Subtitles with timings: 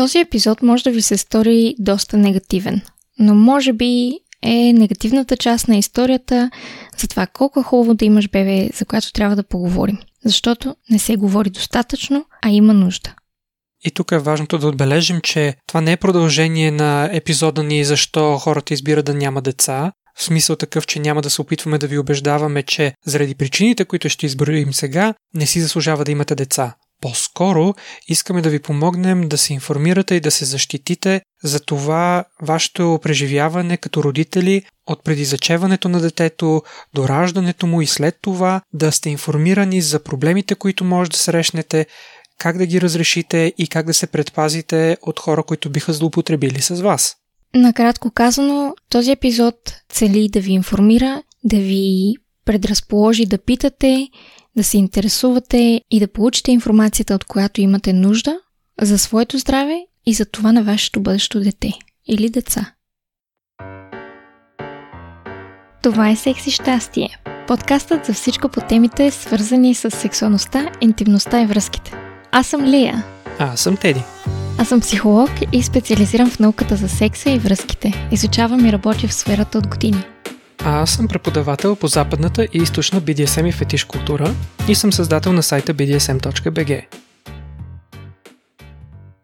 [0.00, 2.80] Този епизод може да ви се стори доста негативен,
[3.18, 6.50] но може би е негативната част на историята
[6.98, 9.98] за това колко е хубаво да имаш бебе, за което трябва да поговорим.
[10.24, 13.14] Защото не се говори достатъчно, а има нужда.
[13.84, 18.38] И тук е важното да отбележим, че това не е продължение на епизода ни защо
[18.38, 21.98] хората избират да няма деца, в смисъл такъв, че няма да се опитваме да ви
[21.98, 26.74] убеждаваме, че заради причините, които ще изброим сега, не си заслужава да имате деца.
[27.00, 27.74] По-скоро
[28.08, 33.76] искаме да ви помогнем да се информирате и да се защитите за това вашето преживяване
[33.76, 36.62] като родители от преди зачеването на детето
[36.94, 41.86] до раждането му и след това да сте информирани за проблемите, които може да срещнете,
[42.38, 46.80] как да ги разрешите и как да се предпазите от хора, които биха злоупотребили с
[46.80, 47.16] вас.
[47.54, 49.56] Накратко казано, този епизод
[49.88, 52.14] цели да ви информира, да ви
[52.44, 54.08] предразположи да питате,
[54.56, 58.38] да се интересувате и да получите информацията, от която имате нужда
[58.82, 61.72] за своето здраве и за това на вашето бъдещо дете
[62.06, 62.72] или деца.
[65.82, 67.08] Това е Секси щастие.
[67.48, 71.92] Подкастът за всичко по темите, свързани с сексуалността, интимността и връзките.
[72.32, 73.04] Аз съм Лия.
[73.38, 74.00] А, аз съм Теди.
[74.58, 78.08] Аз съм психолог и специализирам в науката за секса и връзките.
[78.12, 80.04] Изучавам и работя в сферата от години.
[80.64, 84.34] А аз съм преподавател по западната и източна BDSM и фетиш култура
[84.68, 86.86] и съм създател на сайта bdsm.bg.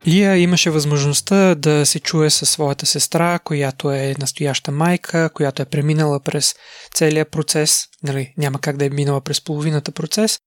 [0.07, 5.65] Лия имаше възможността да се чуе със своята сестра, която е настояща майка, която е
[5.65, 6.55] преминала през
[6.95, 10.39] целия процес, нали, няма как да е минала през половината процес,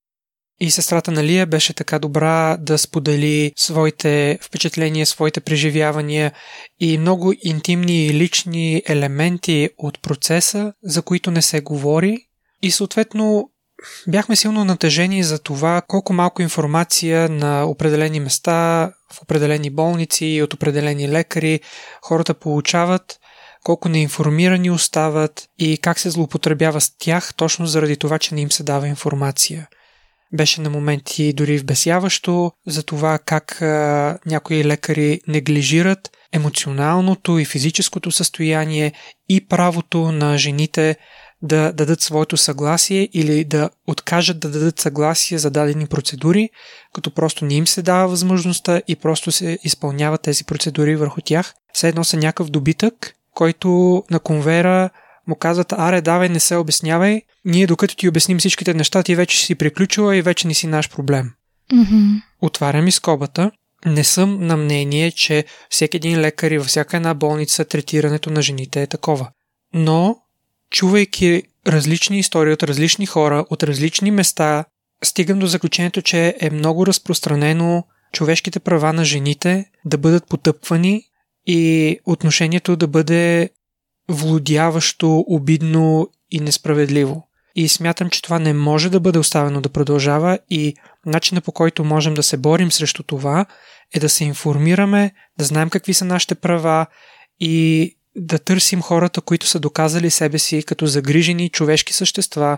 [0.60, 6.32] и сестрата на Лия беше така добра да сподели своите впечатления, своите преживявания
[6.80, 12.18] и много интимни и лични елементи от процеса, за които не се говори.
[12.62, 13.50] И съответно
[14.08, 20.44] бяхме силно натъжени за това колко малко информация на определени места, в определени болници и
[20.44, 21.60] от определени лекари
[22.02, 23.20] хората получават,
[23.64, 28.52] колко неинформирани остават и как се злоупотребява с тях точно заради това, че не им
[28.52, 29.68] се дава информация–
[30.34, 33.58] беше на моменти дори вбесяващо за това как
[34.26, 38.94] някои лекари неглижират емоционалното и физическото състояние
[39.30, 40.98] и правото на жените
[41.42, 46.50] да дадат своето съгласие или да откажат да дадат съгласие за дадени процедури,
[46.94, 51.54] като просто не им се дава възможността и просто се изпълняват тези процедури върху тях.
[51.74, 54.90] Все едно са някакъв добитък, който на конвера
[55.30, 59.46] му казват, аре, давай, не се обяснявай, ние докато ти обясним всичките неща, ти вече
[59.46, 61.32] си приключила и вече не си наш проблем.
[61.74, 62.22] Mm-hmm.
[62.42, 63.52] Отварям и скобата.
[63.86, 68.42] Не съм на мнение, че всеки един лекар и във всяка една болница третирането на
[68.42, 69.30] жените е такова.
[69.74, 70.18] Но,
[70.72, 74.66] чувайки различни истории от различни хора, от различни места,
[75.04, 81.04] стигам до заключението, че е много разпространено човешките права на жените да бъдат потъпвани
[81.48, 83.50] и отношението да бъде
[84.10, 87.28] влудяващо, обидно и несправедливо.
[87.56, 90.76] И смятам, че това не може да бъде оставено да продължава и
[91.06, 93.46] начина по който можем да се борим срещу това
[93.94, 96.86] е да се информираме, да знаем какви са нашите права
[97.40, 102.58] и да търсим хората, които са доказали себе си като загрижени човешки същества,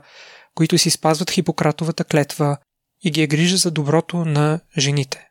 [0.56, 2.58] които си спазват Хипократовата клетва
[3.04, 5.31] и ги е грижа за доброто на жените.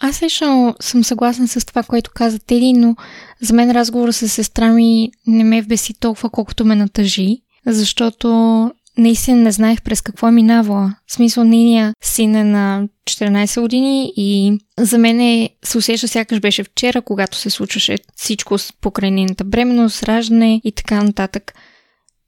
[0.00, 2.96] Аз лично съм съгласна с това, което каза Теди, но
[3.40, 9.36] за мен разговора с сестра ми не ме вбеси толкова, колкото ме натъжи, защото наистина
[9.36, 10.94] не знаех през какво е минавала.
[11.06, 16.40] В смисъл, нейния син е на 14 години и за мен е, се усеща сякаш
[16.40, 21.54] беше вчера, когато се случваше всичко с покрай бременност, раждане и така нататък.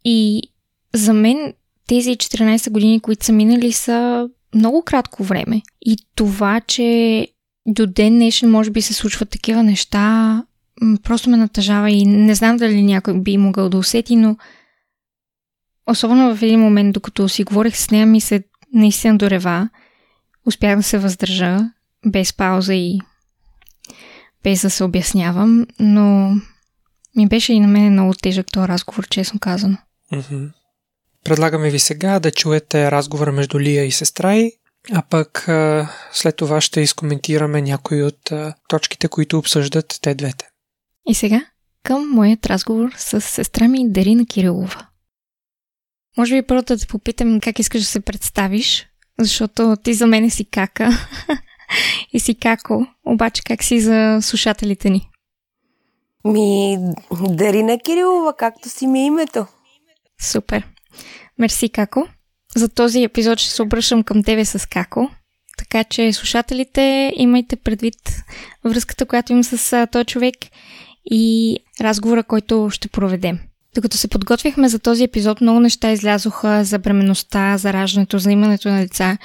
[0.04, 0.42] И
[0.94, 1.52] за мен
[1.86, 5.62] тези 14 години, които са минали, са много кратко време.
[5.82, 7.28] И това, че
[7.68, 10.44] до ден днешен може би се случват такива неща,
[11.02, 14.36] просто ме натъжава и не знам дали някой би могъл да усети, но
[15.86, 19.68] особено в един момент, докато си говорих с нея, ми се наистина дорева.
[20.46, 21.58] Успях да се въздържа
[22.06, 23.00] без пауза и
[24.44, 26.36] без да се обяснявам, но
[27.16, 29.76] ми беше и на мен много тежък този разговор, честно казано.
[31.24, 34.52] Предлагаме ви сега да чуете разговора между Лия и сестра й,
[34.92, 35.48] а пък
[36.12, 38.32] след това ще изкоментираме някои от
[38.68, 40.48] точките, които обсъждат те двете.
[41.08, 41.44] И сега
[41.82, 44.86] към моят разговор с сестра ми Дарина Кирилова.
[46.18, 48.86] Може би първо да те попитам как искаш да се представиш,
[49.18, 50.90] защото ти за мен си кака
[52.12, 55.10] и си како, обаче как си за слушателите ни?
[56.24, 56.78] Ми,
[57.12, 59.46] Дарина Кирилова, както си ми е името.
[60.22, 60.66] Супер.
[61.38, 62.08] Мерси, Како.
[62.56, 65.10] За този епизод ще се обръщам към тебе с Како.
[65.58, 67.94] Така че, слушателите, имайте предвид
[68.64, 70.34] връзката, която имам с този човек
[71.10, 73.38] и разговора, който ще проведем.
[73.74, 78.68] Докато се подготвихме за този епизод, много неща излязоха за бременността, за раждането, за имането
[78.68, 79.18] на деца,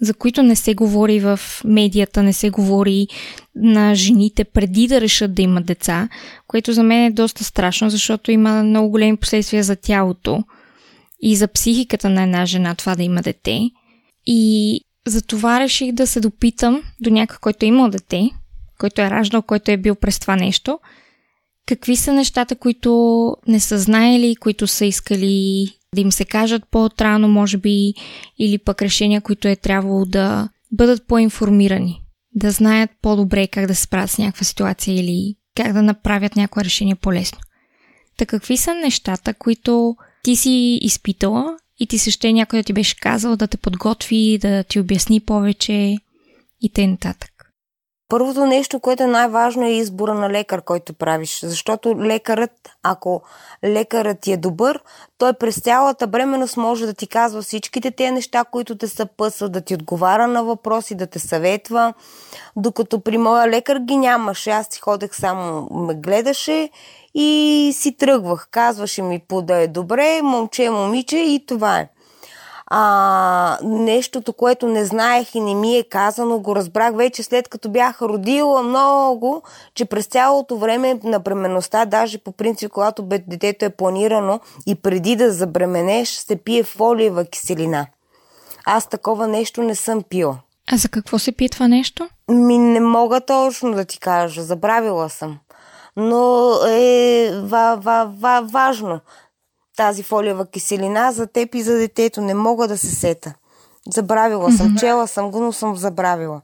[0.00, 3.06] за които не се говори в медията, не се говори
[3.54, 6.08] на жените преди да решат да имат деца,
[6.46, 10.44] което за мен е доста страшно, защото има много големи последствия за тялото
[11.22, 13.60] и за психиката на една жена това да има дете.
[14.26, 18.30] И за това реших да се допитам до някой, който е имал дете,
[18.78, 20.78] който е раждал, който е бил през това нещо–
[21.70, 27.28] Какви са нещата, които не са знаели, които са искали да им се кажат по-отрано,
[27.28, 27.94] може би,
[28.38, 32.02] или пък решения, които е трябвало да бъдат по-информирани,
[32.34, 36.64] да знаят по-добре как да се справят с някаква ситуация или как да направят някое
[36.64, 37.38] решение по-лесно.
[38.16, 42.72] Та какви са нещата, които ти си изпитала и ти се ще някой да ти
[42.72, 45.96] беше казал да те подготви, да ти обясни повече
[46.60, 47.14] и т.н.
[48.10, 51.40] Първото нещо, което е най-важно е избора на лекар, който правиш.
[51.40, 52.50] Защото лекарът,
[52.82, 53.22] ако
[53.64, 54.80] лекарът ти е добър,
[55.18, 59.60] той през цялата бременност може да ти казва всичките тези неща, които те съпъсват, да
[59.60, 61.94] ти отговаря на въпроси, да те съветва.
[62.56, 64.50] Докато при моя лекар ги нямаше.
[64.50, 66.70] Аз си ходех само, ме гледаше
[67.14, 68.48] и си тръгвах.
[68.50, 71.88] Казваше ми по да е добре, момче, момиче и това е
[72.72, 77.70] а, нещото, което не знаех и не ми е казано, го разбрах вече след като
[77.70, 79.42] бях родила много,
[79.74, 85.16] че през цялото време на бременността, даже по принцип, когато детето е планирано и преди
[85.16, 87.86] да забременеш, се пие фолиева киселина.
[88.66, 90.36] Аз такова нещо не съм пила.
[90.72, 92.08] А за какво се пие това нещо?
[92.28, 95.38] Ми не мога точно да ти кажа, забравила съм.
[96.00, 99.00] Но е ва, ва, ва, важно
[99.76, 102.20] тази фолиева киселина за теб и за детето.
[102.20, 103.34] Не мога да се сета.
[103.92, 106.40] Забравила съм, чела съм го, но съм забравила.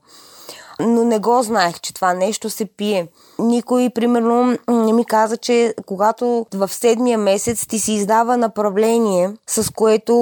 [0.80, 3.08] Но не го знаех, че това нещо се пие.
[3.38, 9.72] Никой, примерно, не ми каза, че когато в седмия месец ти си издава направление, с
[9.72, 10.14] което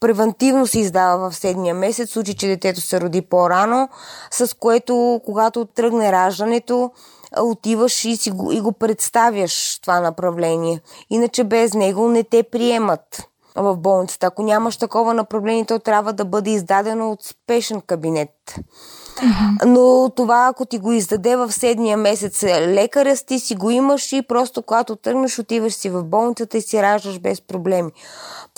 [0.00, 3.88] превентивно се издава в седмия месец, случай, че детето се роди по-рано,
[4.30, 6.90] с което, когато тръгне раждането,
[7.38, 10.80] отиваш и, си го, и го представяш това направление.
[11.10, 14.26] Иначе без него не те приемат в болницата.
[14.26, 18.30] Ако нямаш такова направление, то трябва да бъде издадено от спешен кабинет.
[19.66, 24.22] Но това, ако ти го издаде в седния месец лекаря, ти си го имаш и
[24.22, 27.90] просто когато тръгнеш, отиваш си в болницата и си раждаш без проблеми.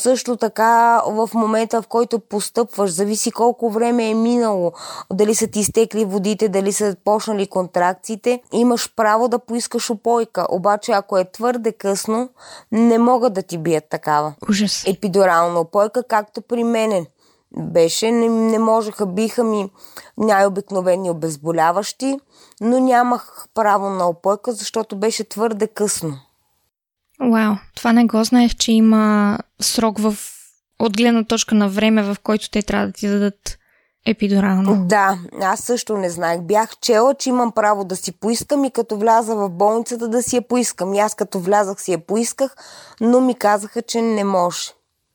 [0.01, 4.73] Също така, в момента, в който постъпваш, зависи колко време е минало,
[5.13, 10.47] дали са ти изтекли водите, дали са почнали контракциите, имаш право да поискаш опойка.
[10.51, 12.29] Обаче, ако е твърде късно,
[12.73, 14.35] не могат да ти бият такава.
[14.49, 14.85] Ужас.
[14.87, 17.07] Епидурална опойка, както при мене
[17.57, 18.11] беше.
[18.11, 19.71] Не, не можеха, биха ми
[20.17, 22.19] най-обикновени обезболяващи,
[22.61, 26.19] но нямах право на опойка, защото беше твърде късно.
[27.21, 30.17] Вау, това не го знаех, че има срок в
[30.79, 33.59] от гледна точка на време, в който те трябва да ти дадат
[34.07, 34.87] епидурално.
[34.87, 36.41] Да, аз също не знаех.
[36.41, 40.37] Бях чела, че имам право да си поискам и като вляза в болницата да си
[40.37, 40.95] я поискам.
[40.95, 42.57] И аз като влязах си я поисках,
[43.01, 44.71] но ми казаха, че не може.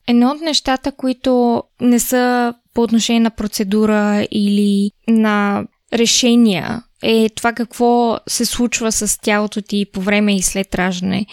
[0.08, 7.54] Едно от нещата, които не са по отношение на процедура или на решения, е това
[7.54, 11.26] какво се случва с тялото ти по време и след раждане.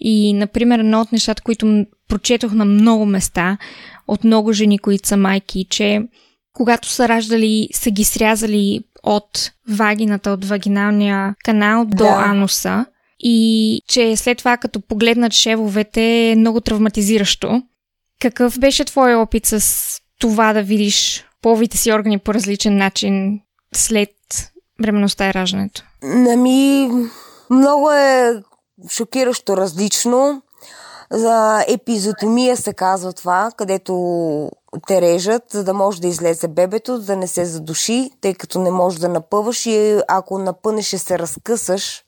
[0.00, 3.58] И, например, едно от нещата, които прочетох на много места
[4.08, 6.00] от много жени, които са майки, че
[6.52, 12.22] когато са раждали, са ги срязали от вагината, от вагиналния канал до да.
[12.26, 12.84] ануса
[13.18, 17.62] и че след това, като погледнат шевовете, е много травматизиращо.
[18.22, 19.62] Какъв беше твой опит с
[20.20, 23.40] това да видиш половите си органи по различен начин
[23.74, 24.10] след
[24.82, 25.82] бременността и раждането?
[26.02, 26.90] Нами,
[27.50, 28.42] много е
[28.90, 30.42] шокиращо различно.
[31.10, 33.94] За епизотомия се казва това, където
[34.86, 38.70] те режат, за да може да излезе бебето, да не се задуши, тъй като не
[38.70, 42.04] можеш да напъваш и ако напънеш ще се разкъсаш.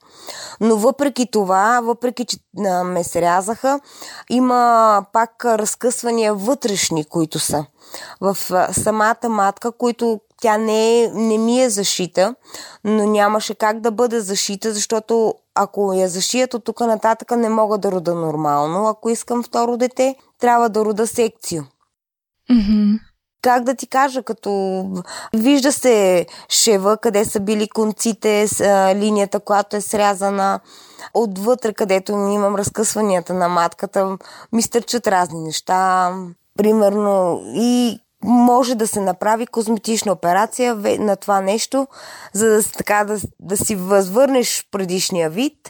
[0.61, 2.37] Но въпреки това, въпреки че
[2.85, 3.81] ме се рязаха,
[4.31, 7.67] има пак разкъсвания вътрешни, които са
[8.21, 8.37] в
[8.73, 12.35] самата матка, които тя не, е, не ми е зашита,
[12.85, 17.79] но нямаше как да бъде зашита, защото ако я зашият от тук нататък не мога
[17.79, 18.87] да рода нормално.
[18.87, 21.63] Ако искам второ дете, трябва да рода секцио.
[22.51, 22.99] Mm-hmm.
[23.45, 24.85] Как да ти кажа, като
[25.35, 28.47] вижда се шева, къде са били конците,
[28.95, 30.61] линията, която е срязана,
[31.15, 34.19] отвътре, където имам разкъсванията на матката,
[34.53, 36.13] ми стърчат разни неща.
[36.57, 41.87] Примерно и може да се направи козметична операция на това нещо,
[42.33, 45.69] за да, така, да, да си възвърнеш предишния вид,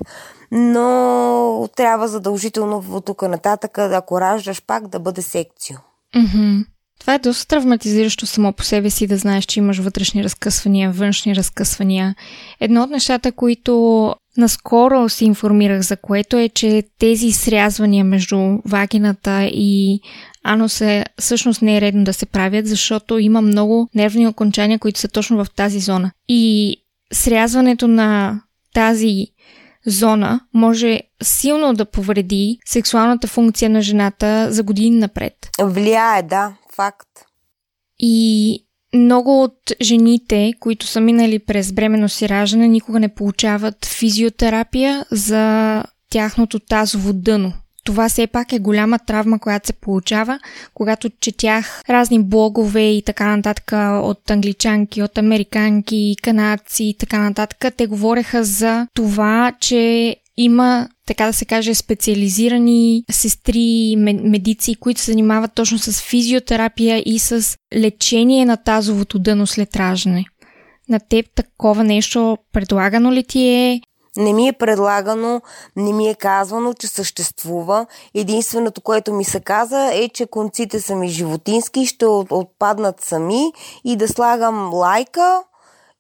[0.51, 5.77] но трябва задължително от тук нататък, ако раждаш пак, да бъде секцио.
[6.17, 6.74] Mm-hmm.
[7.01, 11.37] Това е доста травматизиращо само по себе си да знаеш, че имаш вътрешни разкъсвания, външни
[11.37, 12.15] разкъсвания.
[12.61, 19.45] Едно от нещата, които наскоро се информирах за което е, че тези срязвания между вагината
[19.45, 20.01] и
[20.45, 25.09] ануса всъщност не е редно да се правят, защото има много нервни окончания, които са
[25.09, 26.11] точно в тази зона.
[26.29, 26.77] И
[27.13, 28.41] срязването на
[28.75, 29.27] тази
[29.87, 35.35] зона може силно да повреди сексуалната функция на жената за години напред.
[35.61, 37.09] Влияе, да, факт.
[37.99, 38.59] И
[38.95, 45.85] много от жените, които са минали през бременно си раждане, никога не получават физиотерапия за
[46.11, 47.53] тяхното тазово дъно.
[47.85, 50.39] Това все пак е голяма травма, която се получава,
[50.75, 57.75] когато четях разни блогове и така нататък от англичанки, от американки, канадци и така нататък.
[57.77, 65.11] Те говореха за това, че има, така да се каже, специализирани сестри, медици, които се
[65.11, 70.25] занимават точно с физиотерапия и с лечение на тазовото дъно след раждане.
[70.89, 73.81] На теб такова нещо предлагано ли ти е?
[74.17, 75.43] Не ми е предлагано,
[75.77, 77.87] не ми е казвано, че съществува.
[78.15, 83.53] Единственото, което ми се каза е, че конците са ми животински, ще отпаднат сами
[83.85, 85.43] и да слагам лайка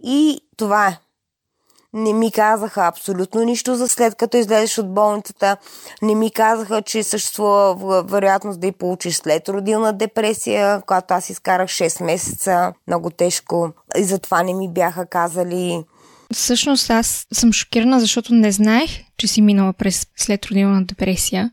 [0.05, 0.99] и това е.
[1.95, 5.57] Не ми казаха абсолютно нищо за след като излезеш от болницата.
[6.03, 11.69] Не ми казаха, че съществува вероятност да и получиш след родилна депресия, когато аз изкарах
[11.69, 12.73] 6 месеца.
[12.87, 13.73] Много тежко.
[13.99, 15.85] И затова не ми бяха казали
[16.33, 21.51] Всъщност аз съм шокирана, защото не знаех, че си минала през след родилна депресия.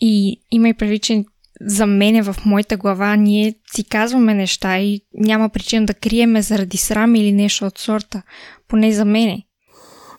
[0.00, 1.24] И има и преди, че
[1.60, 6.76] за мене в моята глава ние си казваме неща и няма причина да криеме заради
[6.76, 8.22] срам или нещо от сорта.
[8.68, 9.42] Поне за мене.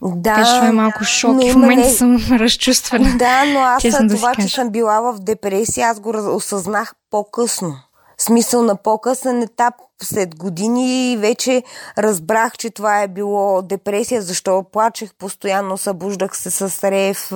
[0.01, 1.43] Да, че е малко шок.
[1.43, 1.93] и в момента не...
[1.93, 3.17] съм разчувствана.
[3.17, 7.84] Да, но аз това, да че съм била в депресия, аз го осъзнах по-късно
[8.17, 11.63] смисъл на по-късен етап, след години вече
[11.97, 17.31] разбрах, че това е било депресия, защо плачех постоянно, събуждах се с рев,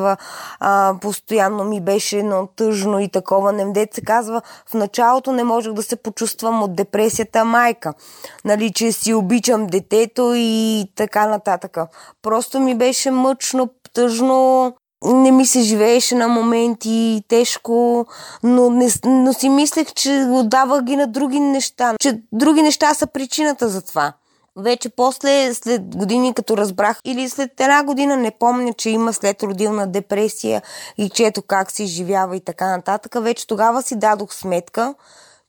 [0.60, 3.54] а, постоянно ми беше но тъжно и такова.
[3.54, 7.94] Немдет се казва, в началото не можех да се почувствам от депресията майка.
[8.46, 11.78] Нали, че си обичам детето и така нататък.
[12.22, 14.74] Просто ми беше мъчно, тъжно,
[15.06, 18.06] не ми се живееше на моменти, тежко,
[18.44, 23.08] но, не, но си мислех, че отдавах ги на други неща, че други неща са
[23.08, 24.14] причината за това.
[24.56, 29.44] Вече после, след години, като разбрах, или след една година, не помня, че има след
[29.44, 30.62] родилна депресия
[30.98, 34.96] и че ето как се изживява и така нататък, вече тогава си дадох сметка,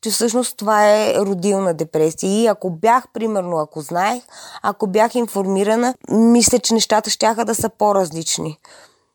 [0.03, 2.43] че всъщност това е родилна депресия.
[2.43, 4.23] И ако бях, примерно, ако знаех,
[4.63, 8.59] ако бях информирана, мисля, че нещата ще да са по-различни.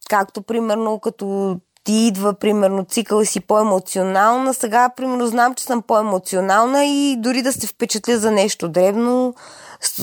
[0.09, 4.53] Както, примерно, като ти идва, примерно, цикъл и си по-емоционална.
[4.53, 9.33] Сега, примерно, знам, че съм по-емоционална и дори да се впечатля за нещо древно,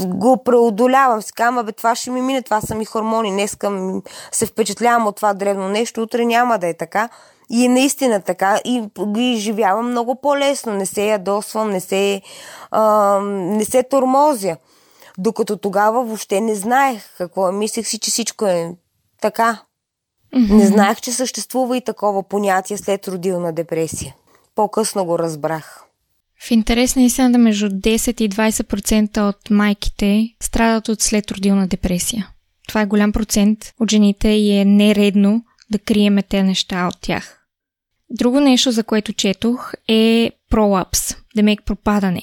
[0.05, 1.23] го преодолявам.
[1.23, 3.31] Си казвам, бе, това ще ми мине, това са ми хормони.
[3.31, 3.93] Днеска
[4.33, 7.09] се впечатлявам от това древно нещо, утре няма да е така.
[7.51, 8.61] И е наистина така.
[8.65, 10.73] И ги изживявам много по-лесно.
[10.73, 12.23] Не се ядосвам, не се,
[12.71, 14.57] а, не се тормозя.
[15.19, 17.53] Докато тогава въобще не знаех какво е.
[17.53, 18.71] Мислех си, че всичко е
[19.21, 19.63] така.
[20.35, 20.55] Mm-hmm.
[20.55, 24.15] Не знаех, че съществува и такова понятие след родилна депресия.
[24.55, 25.85] По-късно го разбрах.
[26.47, 32.29] В интерес на истината между 10 и 20% от майките страдат от след родилна депресия.
[32.69, 37.39] Това е голям процент от жените и е нередно да криеме те неща от тях.
[38.11, 42.23] Друго нещо, за което четох, е пролапс, демек пропадане.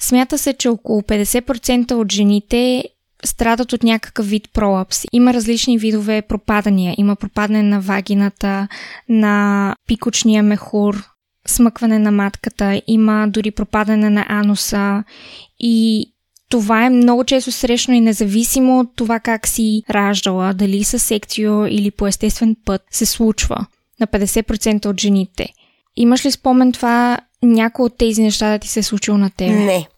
[0.00, 2.84] Смята се, че около 50% от жените
[3.24, 5.04] страдат от някакъв вид пролапс.
[5.12, 6.94] Има различни видове пропадания.
[6.98, 8.68] Има пропадане на вагината,
[9.08, 11.04] на пикочния мехур,
[11.46, 15.04] смъкване на матката, има дори пропадане на ануса
[15.60, 16.06] и
[16.50, 21.66] това е много често срещано и независимо от това как си раждала, дали с секцио
[21.66, 23.66] или по естествен път, се случва
[24.00, 25.48] на 50% от жените.
[25.96, 29.48] Имаш ли спомен това някой от тези неща да ти се е случило на теб?
[29.48, 29.88] Не.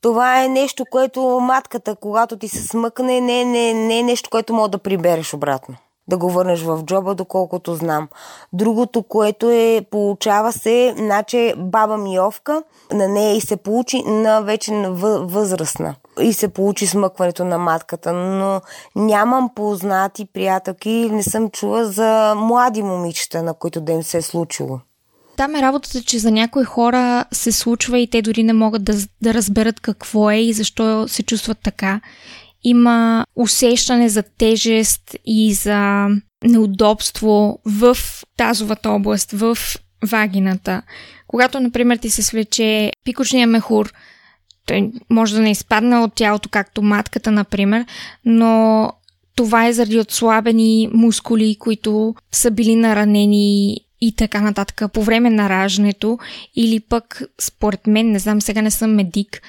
[0.00, 4.54] Това е нещо, което матката, когато ти се смъкне, не, не, не е нещо, което
[4.54, 5.76] мога да прибереш обратно.
[6.08, 8.08] Да го върнеш в джоба, доколкото знам.
[8.52, 12.62] Другото, което е, получава се, значи баба Миовка,
[12.92, 14.72] на нея и се получи на вече
[15.20, 15.94] възрастна.
[16.20, 18.60] И се получи смъкването на матката, но
[18.96, 24.22] нямам познати приятелки, не съм чула за млади момичета, на които да им се е
[24.22, 24.80] случило.
[25.36, 28.94] Там е работата, че за някои хора се случва и те дори не могат да,
[29.22, 32.00] да разберат какво е и защо се чувстват така.
[32.64, 36.08] Има усещане за тежест и за
[36.44, 37.96] неудобство в
[38.36, 39.58] тазовата област, в
[40.06, 40.82] вагината.
[41.26, 43.92] Когато, например, ти се свлече пикочния мехур,
[44.66, 47.84] той може да не изпадне от тялото, както матката, например,
[48.24, 48.92] но
[49.36, 55.48] това е заради отслабени мускули, които са били наранени и така нататък по време на
[55.48, 56.18] раждането
[56.56, 59.42] или пък според мен, не знам, сега не съм медик,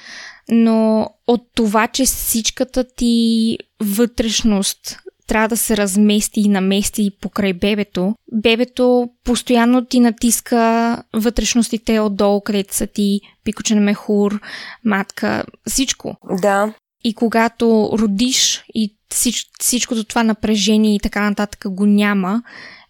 [0.50, 8.16] но от това, че всичката ти вътрешност трябва да се размести и намести покрай бебето,
[8.34, 14.42] бебето постоянно ти натиска вътрешностите отдолу, където са ти пикочен мехур,
[14.86, 16.16] матка, всичко.
[16.42, 16.74] Да.
[17.04, 22.44] И когато родиш и всич, всичкото това напрежение и така нататък го няма,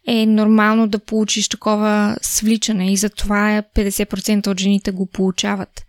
[0.08, 5.84] е нормално да получиш такова свличане и затова 50% от жените го получават.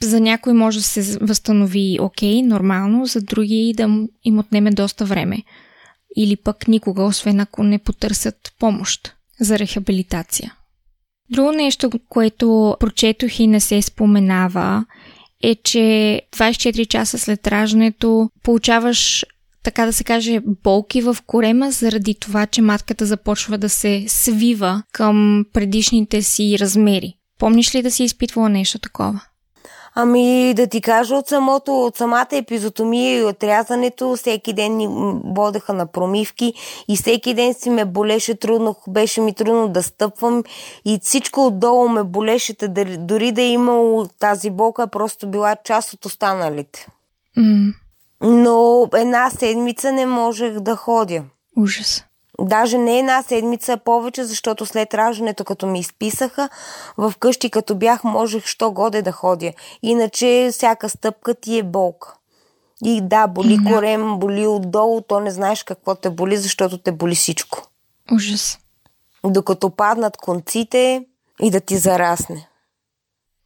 [0.00, 3.82] За някой може да се възстанови окей, нормално, за други да
[4.24, 5.42] им отнеме доста време.
[6.16, 10.54] Или пък никога, освен ако не потърсят помощ за рехабилитация.
[11.30, 14.84] Друго нещо, което прочетох и не се споменава,
[15.42, 19.26] е, че 24 часа след раждането получаваш
[19.62, 24.82] така да се каже, болки в корема заради това, че матката започва да се свива
[24.92, 27.14] към предишните си размери.
[27.38, 29.20] Помниш ли да си изпитвала нещо такова?
[29.94, 34.88] Ами да ти кажа от самото, от самата епизотомия и отрязането, всеки ден ни
[35.24, 36.54] водеха на промивки
[36.88, 40.44] и всеки ден си ме болеше трудно, беше ми трудно да стъпвам
[40.84, 42.54] и всичко отдолу ме болеше,
[42.98, 46.86] дори да е имало тази болка, просто била част от останалите.
[47.38, 47.74] Mm.
[48.20, 51.24] Но една седмица не можех да ходя.
[51.56, 52.04] Ужас.
[52.40, 56.48] Даже не една седмица, повече, защото след раждането, като ми изписаха,
[56.96, 59.52] в къщи като бях, можех що годе да ходя.
[59.82, 62.14] Иначе всяка стъпка ти е болка.
[62.84, 63.70] И да, боли да.
[63.70, 67.68] корем, боли отдолу, то не знаеш какво те боли, защото те боли всичко.
[68.12, 68.58] Ужас.
[69.24, 71.06] Докато паднат конците
[71.42, 72.48] и да ти зарасне.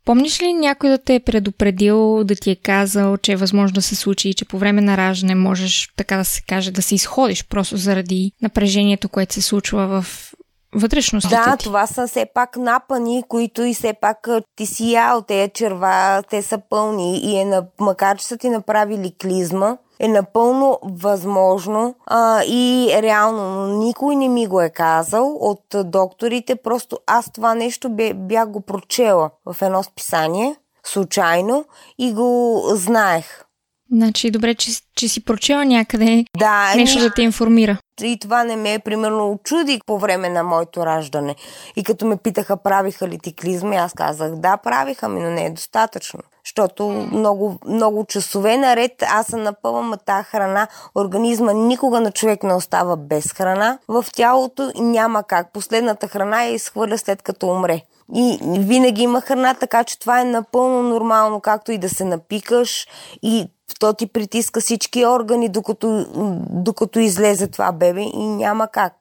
[0.04, 3.82] Помниш ли някой да те е предупредил, да ти е казал, че е възможно да
[3.82, 6.94] се случи и че по време на раждане можеш, така да се каже, да се
[6.94, 10.32] изходиш просто заради напрежението, което се случва в
[10.74, 11.64] вътрешностите Да, ти.
[11.64, 16.42] това са все пак напани, които и все пак ти си ял, те черва, те
[16.42, 22.42] са пълни и е на, макар че са ти направили клизма, е напълно възможно а,
[22.44, 28.48] и реално никой не ми го е казал от докторите, просто аз това нещо бях
[28.48, 31.64] го прочела в едно списание, случайно,
[31.98, 33.44] и го знаех.
[33.92, 37.78] Значи, добре, че, че си прочела някъде да, нещо да те информира.
[38.02, 41.34] И това не ме е, примерно, очуди по време на моето раждане.
[41.76, 45.46] И като ме питаха, правиха ли ти клизми, аз казах, да, правиха ми, но не
[45.46, 46.20] е достатъчно.
[46.56, 50.68] Защото много, много часове наред аз се напъвам тази храна.
[50.94, 53.78] Организма никога на човек не остава без храна.
[53.88, 55.52] В тялото няма как.
[55.52, 57.82] Последната храна я изхвърля след като умре.
[58.14, 62.86] И винаги има храна, така че това е напълно нормално, както и да се напикаш
[63.22, 63.46] и
[63.80, 66.06] то ти притиска всички органи, докато,
[66.50, 68.94] докато излезе това бебе и няма как.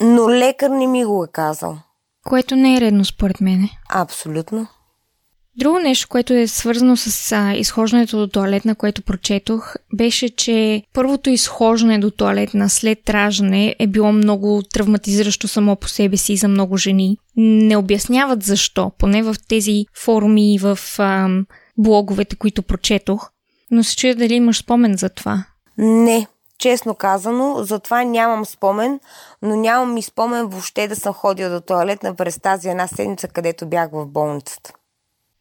[0.00, 1.76] Но лекар не ми го е казал.
[2.28, 3.70] Което не е редно според мене.
[3.88, 4.66] Абсолютно.
[5.60, 11.30] Друго нещо, което е свързано с а, изхождането до туалетна, което прочетох, беше, че първото
[11.30, 16.76] изхождане до туалетна след раждане е било много травматизиращо само по себе си за много
[16.76, 17.16] жени.
[17.36, 21.28] Не обясняват защо, поне в тези форуми и в а,
[21.78, 23.30] блоговете, които прочетох,
[23.70, 25.44] но се чуя дали имаш спомен за това.
[25.78, 26.26] Не,
[26.58, 29.00] честно казано, за това нямам спомен,
[29.42, 33.66] но нямам и спомен въобще да съм ходила до туалетна през тази една седмица, където
[33.66, 34.72] бях в болницата.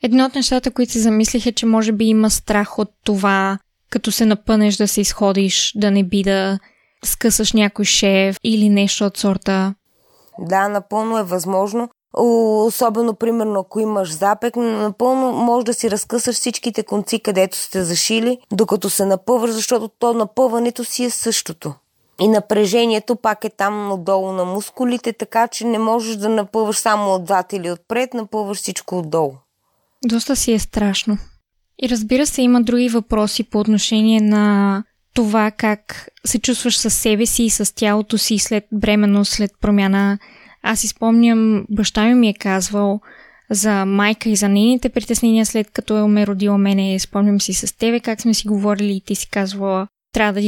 [0.03, 3.57] Едно от нещата, които се замислих е, че може би има страх от това,
[3.89, 6.59] като се напънеш да се изходиш, да не би да
[7.05, 9.75] скъсаш някой шеф или нещо от сорта.
[10.39, 11.89] Да, напълно е възможно.
[12.13, 18.37] Особено, примерно, ако имаш запек, напълно може да си разкъсаш всичките конци, където сте зашили,
[18.51, 21.73] докато се напъваш, защото то напъването си е същото.
[22.21, 27.13] И напрежението пак е там надолу на мускулите, така че не можеш да напъваш само
[27.13, 29.33] отзад или отпред, напъваш всичко отдолу.
[30.05, 31.17] Доста си е страшно.
[31.83, 34.83] И разбира се, има други въпроси по отношение на
[35.13, 40.19] това как се чувстваш със себе си и с тялото си след бременно, след промяна.
[40.63, 43.01] Аз изпомням, баща ми ми е казвал
[43.49, 46.99] за майка и за нейните притеснения след като е ме родила мене.
[46.99, 50.47] Спомням си с тебе как сме си говорили и ти си казвала трябва да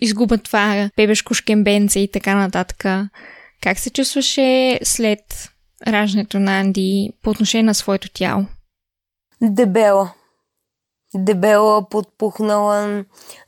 [0.00, 2.84] изгуба това бебешко шкембенце и така нататък.
[3.62, 5.50] Как се чувстваше след
[5.86, 8.46] раждането на Анди по отношение на своето тяло?
[9.42, 10.12] Дебела.
[11.14, 13.04] Дебела, подпухнала.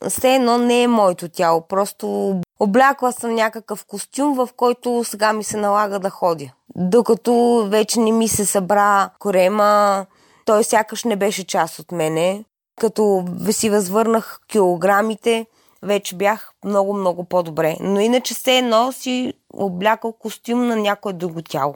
[0.08, 1.60] Все едно не е моето тяло.
[1.68, 6.50] Просто облякла съм някакъв костюм, в който сега ми се налага да ходя.
[6.76, 10.06] Докато вече не ми се събра корема,
[10.44, 12.44] той сякаш не беше част от мене.
[12.80, 15.46] Като си възвърнах килограмите,
[15.82, 17.76] вече бях много-много по-добре.
[17.80, 21.74] Но иначе все едно си облякал костюм на някое друго тяло.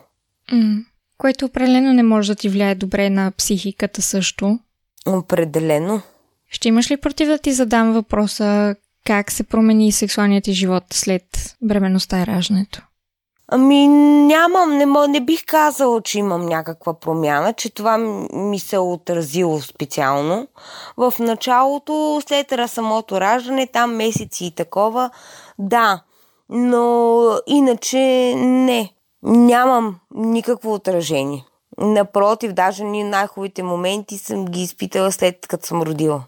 [0.53, 0.85] Mm.
[1.19, 4.59] Което определено не може да ти влияе добре на психиката също.
[5.07, 6.01] Определено.
[6.51, 8.77] Ще имаш ли против да ти задам въпроса
[9.07, 12.83] как се промени сексуалният ти живот след бременността и раждането?
[13.49, 17.99] Ами нямам, не, не бих казала, че имам някаква промяна, че това
[18.33, 20.49] ми се е отразило специално.
[20.97, 25.11] В началото, след самото раждане, там месеци и такова,
[25.59, 26.03] да,
[26.49, 27.99] но иначе
[28.37, 31.45] не, нямам никакво отражение.
[31.79, 36.23] Напротив, даже ни най-хубавите моменти съм ги изпитала след като съм родила.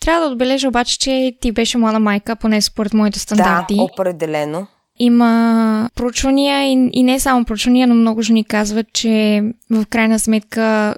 [0.00, 3.76] Трябва да отбележа обаче, че ти беше млада майка, поне според моите стандарти.
[3.76, 4.66] Да, определено.
[4.98, 10.94] Има проучвания и, и не само проучвания, но много жени казват, че в крайна сметка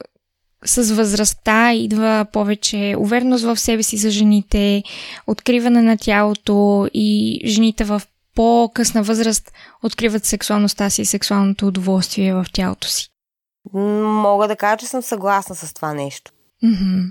[0.65, 4.83] с възрастта идва повече увереност в себе си за жените,
[5.27, 8.03] откриване на тялото и жените в
[8.39, 13.09] по-късна възраст откриват сексуалността си и сексуалното удоволствие в тялото си.
[13.75, 16.33] Мога да кажа, че съм съгласна с това нещо.
[16.65, 17.05] Mm-hmm.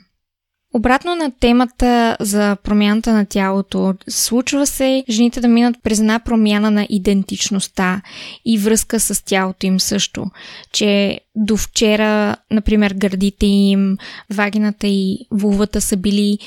[0.73, 6.71] Обратно на темата за промяната на тялото, случва се жените да минат през една промяна
[6.71, 8.01] на идентичността
[8.45, 10.25] и връзка с тялото им също.
[10.71, 13.97] Че до вчера, например, гърдите им,
[14.29, 16.39] вагината и вулвата са били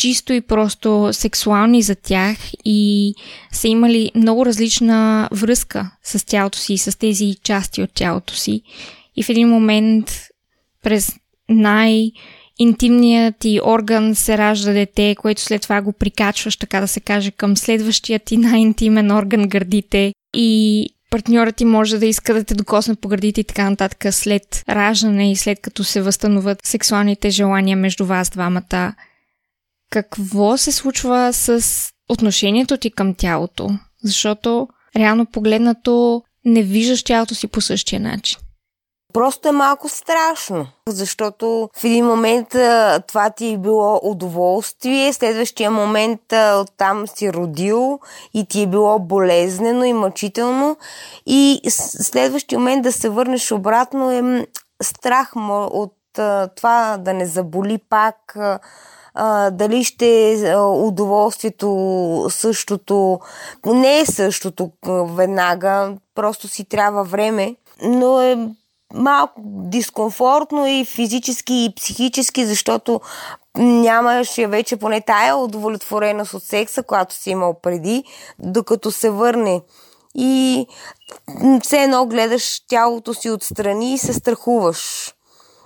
[0.00, 3.14] чисто и просто сексуални за тях и
[3.52, 8.62] са имали много различна връзка с тялото си с тези части от тялото си.
[9.16, 10.12] И в един момент
[10.82, 11.12] през
[11.48, 12.10] най-
[12.58, 17.30] интимният ти орган се ражда дете, което след това го прикачваш, така да се каже,
[17.30, 22.94] към следващия ти най-интимен орган гърдите и партньорът ти може да иска да те докосне
[22.94, 28.06] по гърдите и така нататък след раждане и след като се възстановят сексуалните желания между
[28.06, 28.94] вас двамата.
[29.90, 31.64] Какво се случва с
[32.08, 33.70] отношението ти към тялото?
[34.04, 38.38] Защото реално погледнато не виждаш тялото си по същия начин.
[39.12, 42.48] Просто е малко страшно, защото в един момент
[43.06, 46.20] това ти е било удоволствие, следващия момент
[46.54, 48.00] оттам си родил
[48.34, 50.76] и ти е било болезнено и мъчително
[51.26, 54.46] и следващия момент да се върнеш обратно е
[54.82, 55.94] страх от
[56.56, 58.36] това да не заболи пак,
[59.52, 63.20] дали ще е удоволствието същото.
[63.66, 64.70] Не е същото
[65.16, 68.48] веднага, просто си трябва време, но е
[68.94, 73.00] малко дискомфортно и физически и психически, защото
[73.58, 78.04] нямаше вече поне тая удовлетвореност от секса, която си имал преди,
[78.38, 79.60] докато се върне.
[80.14, 80.66] И
[81.62, 85.12] все едно гледаш тялото си отстрани и се страхуваш.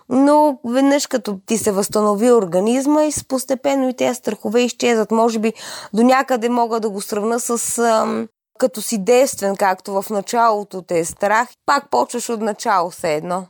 [0.09, 5.11] Но веднъж като ти се възстанови организма и постепенно и тези страхове изчезват.
[5.11, 5.53] Може би
[5.95, 10.99] до някъде мога да го сравна с ам, като си действен, както в началото те
[10.99, 13.47] е страх, пак почваш от начало все едно.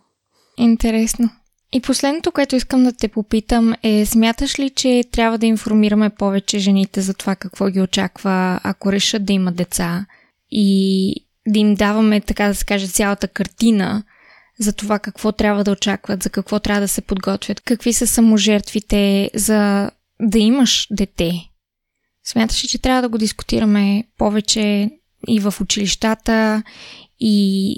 [0.56, 1.30] Интересно.
[1.72, 6.58] И последното, което искам да те попитам е, смяташ ли, че трябва да информираме повече
[6.58, 10.06] жените за това какво ги очаква, ако решат да имат деца
[10.50, 11.14] и
[11.48, 14.02] да им даваме, така да се каже, цялата картина
[14.58, 19.30] за това какво трябва да очакват, за какво трябва да се подготвят, какви са саможертвите
[19.34, 19.90] за
[20.20, 21.48] да имаш дете,
[22.26, 24.90] Смяташ ли, че трябва да го дискутираме повече
[25.28, 26.62] и в училищата,
[27.20, 27.76] и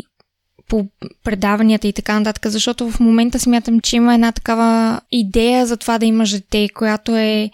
[0.69, 0.87] по
[1.25, 5.99] предаванията и така нататък, защото в момента смятам, че има една такава идея за това
[5.99, 7.51] да имаш дете, която е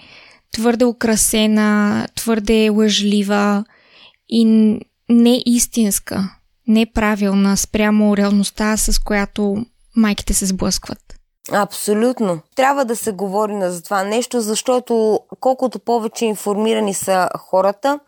[0.52, 3.64] твърде украсена, твърде лъжлива
[4.28, 4.44] и
[5.08, 6.36] не истинска,
[6.68, 9.56] не правилна спрямо реалността, с която
[9.96, 10.98] майките се сблъскват.
[11.52, 12.40] Абсолютно.
[12.56, 17.98] Трябва да се говори за това нещо, защото колкото повече информирани са хората,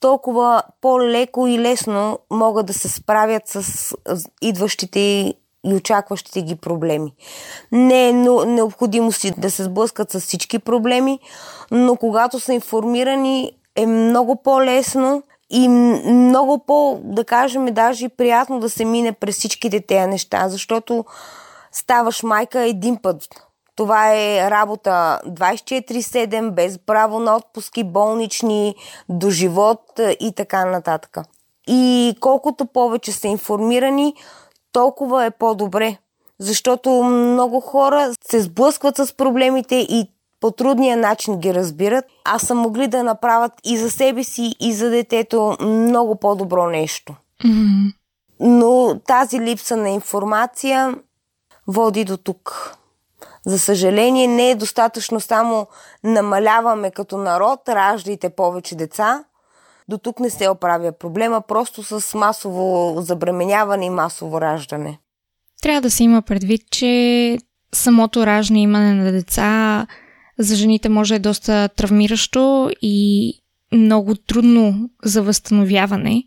[0.00, 3.94] толкова по-леко и лесно могат да се справят с
[4.42, 7.14] идващите и очакващите ги проблеми.
[7.72, 11.18] Не е необходимо си да се сблъскат с всички проблеми,
[11.70, 15.22] но когато са информирани е много по-лесно
[15.56, 21.04] и много по, да кажем, даже приятно да се мине през всичките тези неща, защото
[21.72, 23.28] ставаш майка един път.
[23.76, 28.74] Това е работа 24-7, без право на отпуски, болнични,
[29.08, 31.18] до живот и така нататък.
[31.66, 34.14] И колкото повече са информирани,
[34.72, 35.96] толкова е по-добре.
[36.38, 40.10] Защото много хора се сблъскват с проблемите и
[40.44, 44.72] по трудния начин ги разбират, а са могли да направят и за себе си, и
[44.72, 47.14] за детето много по-добро нещо.
[47.44, 47.94] Mm-hmm.
[48.40, 50.94] Но тази липса на информация
[51.66, 52.74] води до тук.
[53.46, 55.66] За съжаление, не е достатъчно само
[56.02, 59.24] намаляваме като народ, раждайте повече деца.
[59.88, 64.98] До тук не се оправя проблема, просто с масово забременяване и масово раждане.
[65.62, 67.38] Трябва да се има предвид, че
[67.72, 69.86] самото раждане и имане на деца
[70.38, 73.32] за жените може е доста травмиращо и
[73.72, 76.24] много трудно за възстановяване.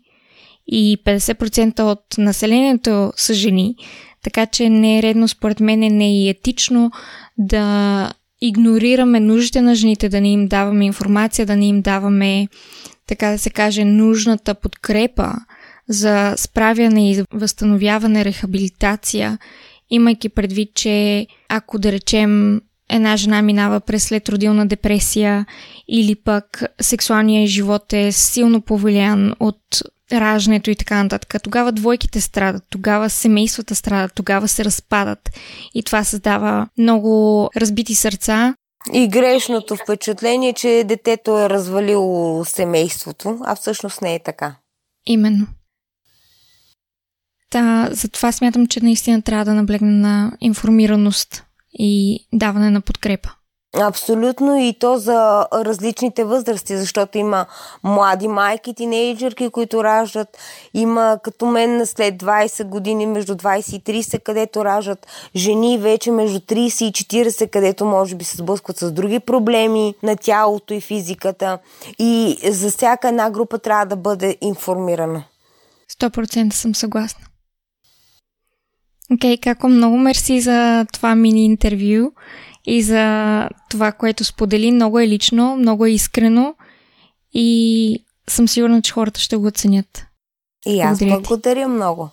[0.66, 3.76] И 50% от населението са жени,
[4.22, 6.90] така че не е редно, според мен, не е етично
[7.38, 12.48] да игнорираме нуждите на жените, да не им даваме информация, да не им даваме,
[13.06, 15.32] така да се каже, нужната подкрепа
[15.88, 19.38] за справяне и възстановяване, рехабилитация,
[19.90, 25.46] имайки предвид, че ако да речем една жена минава през следродилна депресия
[25.88, 31.42] или пък сексуалният живот е силно повлиян от раждането и така нататък.
[31.42, 35.30] Тогава двойките страдат, тогава семействата страдат, тогава се разпадат
[35.74, 38.54] и това създава много разбити сърца.
[38.92, 44.56] И грешното впечатление, че детето е развалило семейството, а всъщност не е така.
[45.06, 45.46] Именно.
[47.50, 51.44] Та, затова смятам, че наистина трябва да наблегне на информираност
[51.78, 53.30] и даване на подкрепа.
[53.76, 57.46] Абсолютно и то за различните възрасти, защото има
[57.84, 60.28] млади майки, тинейджърки, които раждат.
[60.74, 66.40] Има като мен след 20 години, между 20 и 30, където раждат жени вече между
[66.40, 71.58] 30 и 40, където може би се сблъскват с други проблеми на тялото и физиката.
[71.98, 75.24] И за всяка една група трябва да бъде информирана.
[76.00, 77.27] 100% съм съгласна.
[79.14, 82.12] Окей, okay, како много мерси за това мини интервю
[82.66, 84.70] и за това, което сподели.
[84.70, 86.54] Много е лично, много е искрено
[87.32, 90.06] и съм сигурна, че хората ще го оценят.
[90.66, 92.10] И аз благодаря, благодаря много.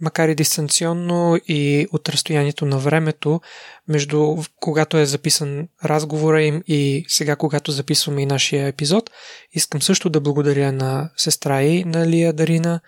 [0.00, 3.40] Макар и дистанционно и от разстоянието на времето,
[3.88, 9.10] между когато е записан разговора им и сега, когато записваме и нашия епизод,
[9.52, 12.80] искам също да благодаря на сестра и на Лия Дарина,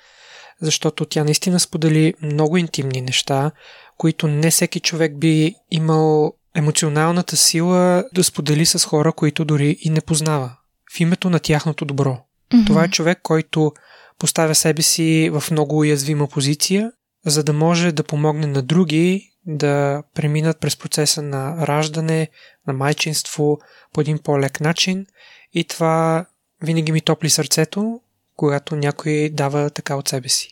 [0.63, 3.51] защото тя наистина сподели много интимни неща,
[3.97, 9.91] които не всеки човек би имал емоционалната сила да сподели с хора, които дори и
[9.91, 10.57] не познава,
[10.97, 12.19] в името на тяхното добро.
[12.53, 12.67] Mm-hmm.
[12.67, 13.73] Това е човек, който
[14.19, 16.93] поставя себе си в много уязвима позиция,
[17.27, 22.29] за да може да помогне на други да преминат през процеса на раждане,
[22.67, 23.59] на майчинство
[23.93, 25.07] по един по-лек начин
[25.53, 26.27] и това
[26.63, 28.01] винаги ми топли сърцето,
[28.41, 30.51] когато някой дава така от себе си.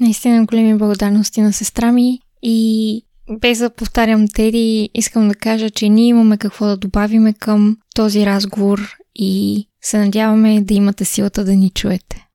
[0.00, 3.06] Наистина големи благодарности на сестра ми и
[3.40, 8.26] без да повтарям Теди, искам да кажа, че ние имаме какво да добавиме към този
[8.26, 12.26] разговор и се надяваме да имате силата да ни чуете.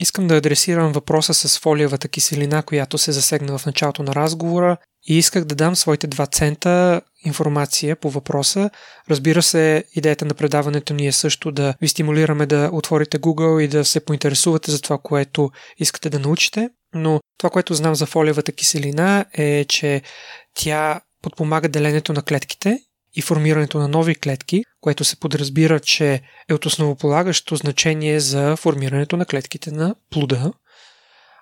[0.00, 4.76] Искам да адресирам въпроса с фолиевата киселина, която се засегна в началото на разговора
[5.08, 8.70] и исках да дам своите два цента информация по въпроса.
[9.10, 13.68] Разбира се, идеята на предаването ни е също да ви стимулираме да отворите Google и
[13.68, 16.70] да се поинтересувате за това, което искате да научите.
[16.94, 20.02] Но това, което знам за фолиевата киселина е, че
[20.54, 22.78] тя подпомага деленето на клетките
[23.14, 29.16] и формирането на нови клетки, което се подразбира, че е от основополагащо значение за формирането
[29.16, 30.52] на клетките на плода.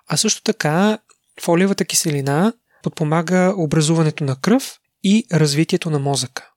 [0.07, 0.97] А също така
[1.41, 6.49] фолиевата киселина подпомага образуването на кръв и развитието на мозъка.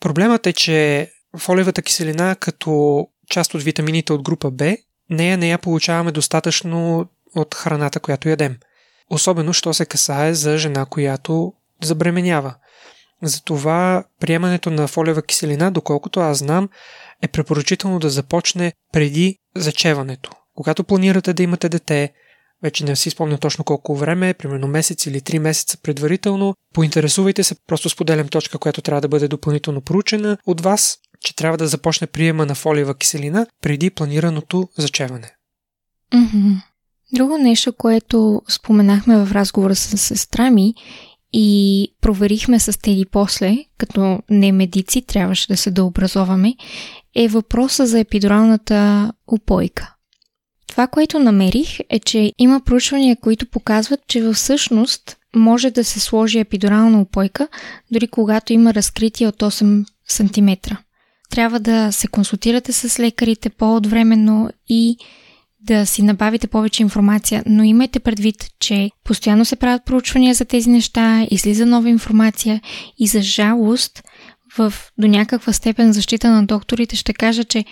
[0.00, 4.76] Проблемът е, че фолиевата киселина като част от витамините от група Б,
[5.10, 8.56] нея не я получаваме достатъчно от храната, която ядем.
[9.10, 11.52] Особено, що се касае за жена, която
[11.82, 12.54] забременява.
[13.22, 16.68] Затова приемането на фолиева киселина, доколкото аз знам,
[17.22, 20.30] е препоръчително да започне преди зачеването.
[20.54, 22.12] Когато планирате да имате дете,
[22.62, 26.54] вече не си спомня точно колко време, примерно месец или три месеца предварително.
[26.74, 31.58] Поинтересувайте се, просто споделям точка, която трябва да бъде допълнително проучена от вас, че трябва
[31.58, 35.30] да започне приема на фолиева киселина преди планираното зачеване.
[36.12, 36.62] Mm-hmm.
[37.12, 40.74] Друго нещо, което споменахме в разговора с сестра ми
[41.32, 46.54] и проверихме с Теди после, като не медици трябваше да се дообразоваме,
[47.14, 49.95] е въпроса за епидуралната упойка.
[50.66, 56.38] Това, което намерих е, че има проучвания, които показват, че всъщност може да се сложи
[56.38, 57.48] епидурална упойка,
[57.92, 60.74] дори когато има разкритие от 8 см.
[61.30, 64.96] Трябва да се консултирате с лекарите по-отвременно и
[65.60, 70.70] да си набавите повече информация, но имайте предвид, че постоянно се правят проучвания за тези
[70.70, 72.60] неща, излиза нова информация
[72.98, 74.02] и за жалост
[74.58, 77.64] в до някаква степен защита на докторите ще кажа, че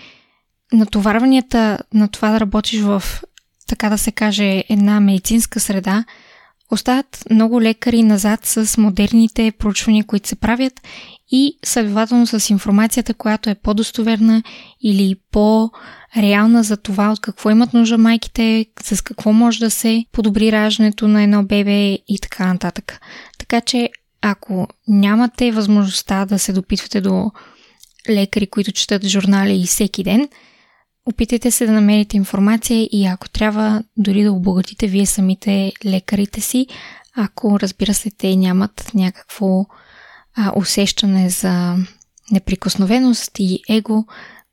[0.73, 3.03] натоварванията на това да работиш в,
[3.67, 6.05] така да се каже, една медицинска среда,
[6.71, 10.81] остават много лекари назад с модерните проучвания, които се правят
[11.31, 14.43] и следователно с информацията, която е по-достоверна
[14.83, 20.53] или по-реална за това от какво имат нужда майките, с какво може да се подобри
[20.53, 23.01] раждането на едно бебе и така нататък.
[23.39, 23.91] Така че
[24.23, 27.31] ако нямате възможността да се допитвате до
[28.11, 30.29] лекари, които четат журнали и всеки ден,
[31.07, 36.67] опитайте се да намерите информация и ако трябва дори да обогатите вие самите лекарите си,
[37.17, 39.67] ако разбира се те нямат някакво
[40.37, 41.77] а, усещане за
[42.31, 44.05] неприкосновеност и его,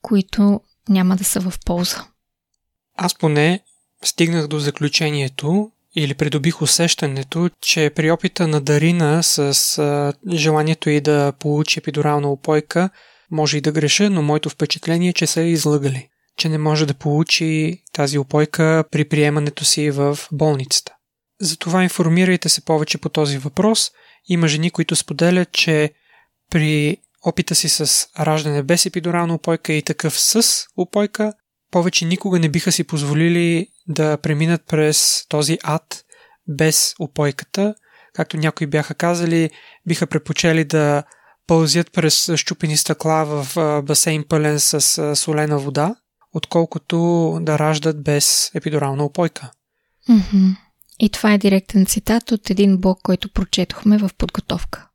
[0.02, 2.06] които няма да са в полза.
[2.98, 3.60] Аз поне
[4.04, 11.02] стигнах до заключението или придобих усещането, че при опита на Дарина с а, желанието и
[11.02, 12.90] да получи епидурална опойка,
[13.32, 16.94] може и да греша, но моето впечатление е, че са излъгали, че не може да
[16.94, 20.94] получи тази опойка при приемането си в болницата.
[21.42, 23.92] Затова информирайте се повече по този въпрос.
[24.26, 25.94] Има жени, които споделят, че
[26.50, 31.34] при опита си с раждане без епидурална опойка и такъв с опойка,
[31.72, 36.04] повече никога не биха си позволили да преминат през този ад
[36.48, 37.76] без опойката.
[38.14, 39.50] Както някои бяха казали,
[39.88, 41.04] биха предпочели да
[41.48, 45.96] пълзят през щупени стъкла в басейн пълен с солена вода,
[46.34, 49.52] отколкото да раждат без епидурална опойка.
[50.10, 50.56] Mm-hmm.
[51.00, 54.88] И това е директен цитат от един блог, който прочетохме в подготовка.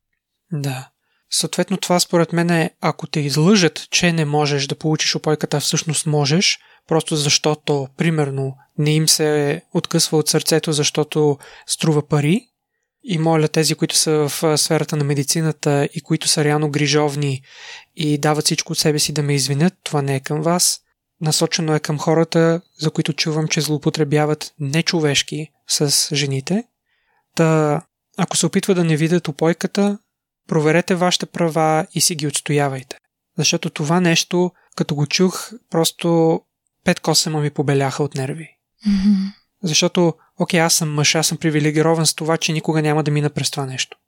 [0.53, 0.88] Да.
[1.31, 6.07] Съответно, това според мен е, ако те излъжат, че не можеш да получиш опойката, всъщност
[6.07, 12.40] можеш, просто защото, примерно, не им се откъсва от сърцето, защото струва пари.
[13.05, 17.42] И моля тези, които са в сферата на медицината и които са реално грижовни
[17.96, 20.81] и дават всичко от себе си да ме извинят, това не е към вас.
[21.20, 26.64] Насочено е към хората, за които чувам, че злоупотребяват нечовешки с жените.
[27.35, 27.83] Та,
[28.16, 29.98] ако се опитва да не видят опойката,
[30.48, 32.96] проверете вашите права и си ги отстоявайте.
[33.38, 36.40] Защото това нещо, като го чух, просто
[36.85, 38.48] пет косема ми побеляха от нерви.
[38.88, 39.33] Mm-hmm.
[39.62, 43.31] Защото, окей, аз съм мъж, аз съм привилегирован с това, че никога няма да мина
[43.31, 43.98] през това нещо.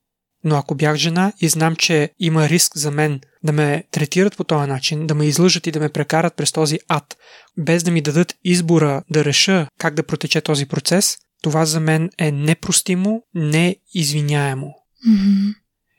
[0.45, 4.45] Но ако бях жена и знам, че има риск за мен да ме третират по
[4.45, 7.17] този начин, да ме излъжат и да ме прекарат през този ад,
[7.59, 12.11] без да ми дадат избора да реша как да протече този процес, това за мен
[12.19, 14.75] е непростимо, неизвиняемо.
[15.09, 15.55] Mm-hmm.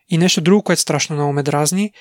[0.10, 1.92] И нещо друго, което страшно много ме дразни,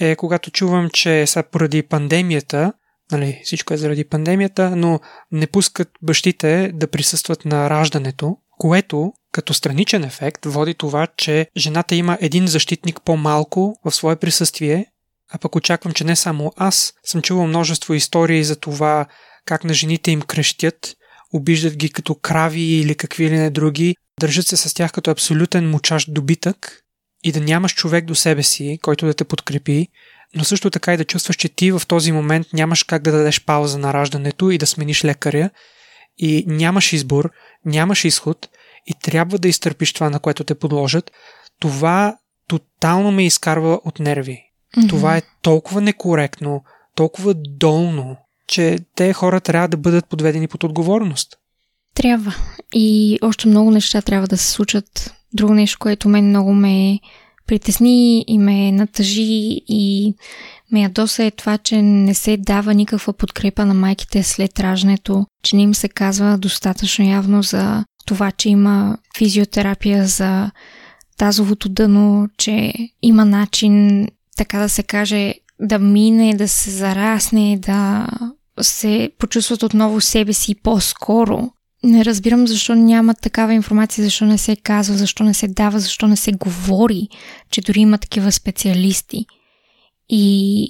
[0.00, 2.72] е когато чувам, че са поради пандемията,
[3.12, 5.00] нали, всичко е заради пандемията, но
[5.32, 11.94] не пускат бащите да присъстват на раждането, което като страничен ефект води това, че жената
[11.94, 14.86] има един защитник по-малко в свое присъствие,
[15.32, 16.92] а пък очаквам, че не само аз.
[17.04, 19.06] Съм чувал множество истории за това
[19.46, 20.94] как на жените им крещят,
[21.32, 25.70] обиждат ги като крави или какви ли не други, държат се с тях като абсолютен
[25.70, 26.80] мучащ добитък
[27.24, 29.88] и да нямаш човек до себе си, който да те подкрепи,
[30.34, 33.44] но също така и да чувстваш, че ти в този момент нямаш как да дадеш
[33.44, 35.50] пауза на раждането и да смениш лекаря
[36.18, 37.30] и нямаш избор,
[37.64, 38.48] нямаш изход
[38.86, 41.10] и трябва да изтърпиш това, на което те подложат,
[41.60, 42.16] това
[42.48, 44.42] тотално ме изкарва от нерви.
[44.76, 44.88] Mm-hmm.
[44.88, 51.36] Това е толкова некоректно, толкова долно, че те хора трябва да бъдат подведени под отговорност.
[51.94, 52.34] Трябва.
[52.74, 55.14] И още много неща трябва да се случат.
[55.32, 56.98] Друго нещо, което мен много ме
[57.46, 60.14] притесни и ме натъжи и
[60.72, 65.56] ме ядоса е това, че не се дава никаква подкрепа на майките след раждането, че
[65.56, 70.50] не им се казва достатъчно явно за това, че има физиотерапия за
[71.16, 78.06] тазовото дъно, че има начин, така да се каже, да мине, да се зарасне, да
[78.60, 81.50] се почувстват отново себе си по-скоро.
[81.84, 86.06] Не разбирам защо няма такава информация, защо не се казва, защо не се дава, защо
[86.06, 87.08] не се говори,
[87.50, 89.26] че дори има такива специалисти.
[90.08, 90.66] И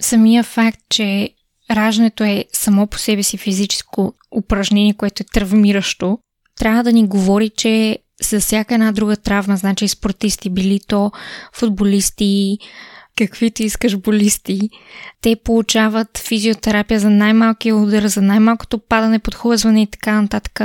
[0.00, 1.30] самия факт, че
[1.70, 6.18] раждането е само по себе си физическо упражнение, което е травмиращо,
[6.58, 11.12] трябва да ни говори, че за всяка една друга травма, значи спортисти, били то
[11.52, 12.58] футболисти,
[13.16, 14.70] каквито искаш болисти,
[15.20, 20.60] те получават физиотерапия за най-малкия удар, за най-малкото падане, подхлъзване и така нататък.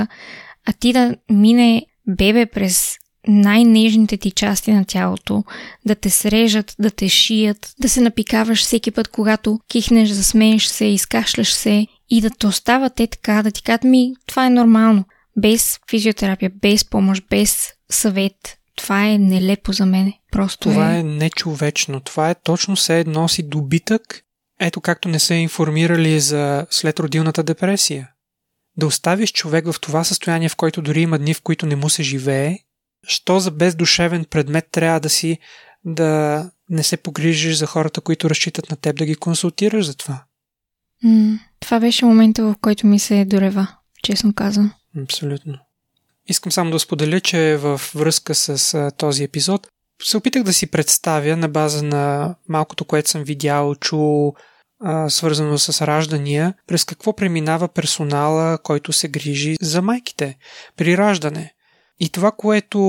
[0.65, 2.95] А ти да мине бебе през
[3.27, 5.43] най-нежните ти части на тялото,
[5.85, 10.85] да те срежат, да те шият, да се напикаваш всеки път, когато кихнеш, засмееш се,
[10.85, 15.05] изкашляш се и да те остават те така, да ти кажат ми, това е нормално.
[15.37, 18.57] Без физиотерапия, без помощ, без съвет.
[18.75, 20.13] Това е нелепо за мен.
[20.31, 20.99] Просто Това е...
[20.99, 21.99] е нечовечно.
[21.99, 24.21] Това е точно все едно си добитък,
[24.59, 28.09] ето както не са информирали за следродилната депресия.
[28.77, 31.89] Да оставиш човек в това състояние, в който дори има дни, в които не му
[31.89, 32.57] се живее,
[33.07, 35.37] що за бездушевен предмет трябва да си
[35.85, 40.23] да не се погрижиш за хората, които разчитат на теб да ги консултираш за това.
[41.03, 43.67] М- това беше момента, в който ми се дорева,
[44.03, 44.73] честно казвам.
[45.03, 45.57] Абсолютно.
[46.27, 49.67] Искам само да споделя, че във връзка с а, този епизод
[50.03, 54.33] се опитах да си представя на база на малкото, което съм видял, чул,
[54.83, 60.37] а, свързано с раждания, през какво преминава персонала, който се грижи за майките
[60.77, 61.53] при раждане.
[61.99, 62.79] И това, което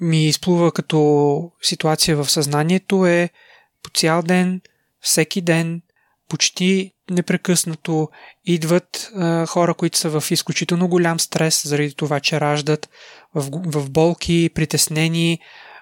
[0.00, 3.30] ми изплува като ситуация в съзнанието е
[3.82, 4.60] по цял ден,
[5.00, 5.82] всеки ден,
[6.28, 8.08] почти непрекъснато
[8.44, 12.88] идват а, хора, които са в изключително голям стрес заради това, че раждат
[13.34, 15.38] в, в болки, притеснени,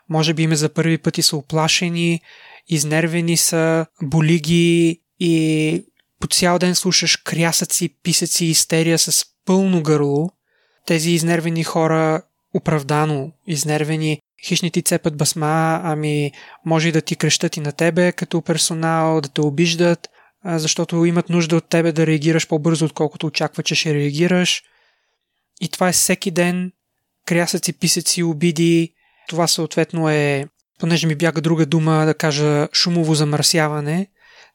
[0.09, 2.21] може би име за първи пъти са оплашени,
[2.69, 5.85] изнервени са, боли ги и
[6.21, 10.31] по цял ден слушаш крясъци, писъци, истерия с пълно гърло.
[10.87, 12.23] Тези изнервени хора
[12.57, 16.33] оправдано изнервени, хищни ти цепят басма, ами
[16.65, 20.09] може и да ти крещат и на тебе като персонал, да те обиждат,
[20.45, 24.63] защото имат нужда от тебе да реагираш по-бързо, отколкото очаква, че ще реагираш.
[25.61, 26.73] И това е всеки ден,
[27.27, 28.93] крясъци, писъци, обиди.
[29.29, 30.45] Това съответно е,
[30.79, 34.07] понеже ми бяга друга дума да кажа шумово замърсяване,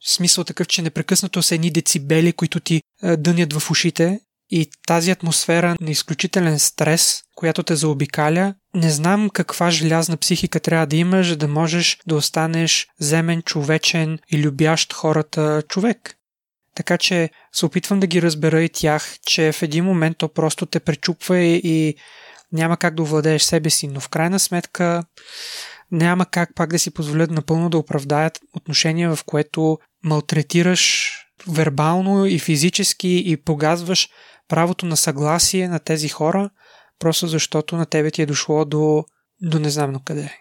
[0.06, 2.82] в смисъл такъв, че непрекъснато са едни децибели, които ти
[3.18, 4.20] дънят в ушите
[4.52, 10.88] и тази атмосфера на изключителен стрес, която те заобикаля, не знам каква желязна психика трябва
[10.88, 16.16] да имаш, да можеш да останеш земен, човечен и любящ хората човек.
[16.76, 20.66] Така че се опитвам да ги разбера и тях, че в един момент то просто
[20.66, 21.95] те пречупва и
[22.52, 25.04] няма как да овладееш себе си, но в крайна сметка
[25.91, 31.12] няма как пак да си позволят напълно да оправдаят отношение, в което малтретираш
[31.47, 34.10] вербално и физически и погазваш
[34.52, 36.49] правото на съгласие на тези хора,
[36.99, 39.04] просто защото на тебе ти е дошло до,
[39.41, 40.34] до не знам къде.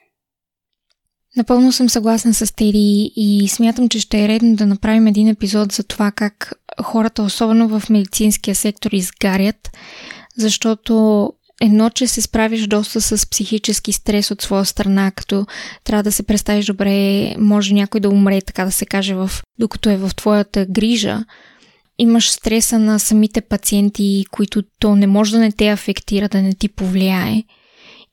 [1.37, 5.73] Напълно съм съгласна с Теди и смятам, че ще е редно да направим един епизод
[5.73, 6.53] за това как
[6.83, 9.71] хората, особено в медицинския сектор, изгарят,
[10.37, 11.33] защото
[11.63, 15.47] едно, че се справиш доста с психически стрес от своя страна, като
[15.85, 19.91] трябва да се представиш добре, може някой да умре, така да се каже, в, докато
[19.91, 21.25] е в твоята грижа,
[22.01, 26.55] имаш стреса на самите пациенти, които то не може да не те афектира, да не
[26.55, 27.45] ти повлияе.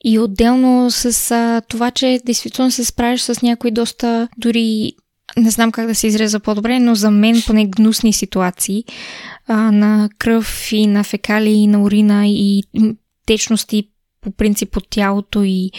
[0.04, 4.94] И отделно с а, това, че действително се справиш с някои доста дори
[5.38, 8.84] не знам как да се изреза по-добре, но за мен поне гнусни ситуации
[9.48, 12.64] а, на кръв и на фекалии, и на урина и
[13.26, 13.90] течности
[14.22, 15.72] по принцип от тялото и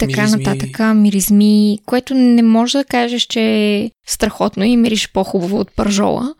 [0.00, 0.44] така миризми.
[0.44, 6.34] нататък, миризми, което не може да кажеш, че е страхотно и мириш по-хубаво от пържола.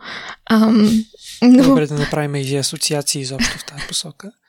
[0.49, 1.03] Ам,
[1.41, 1.63] но...
[1.63, 4.31] Добре да направим и асоциации изобщо в тази посока.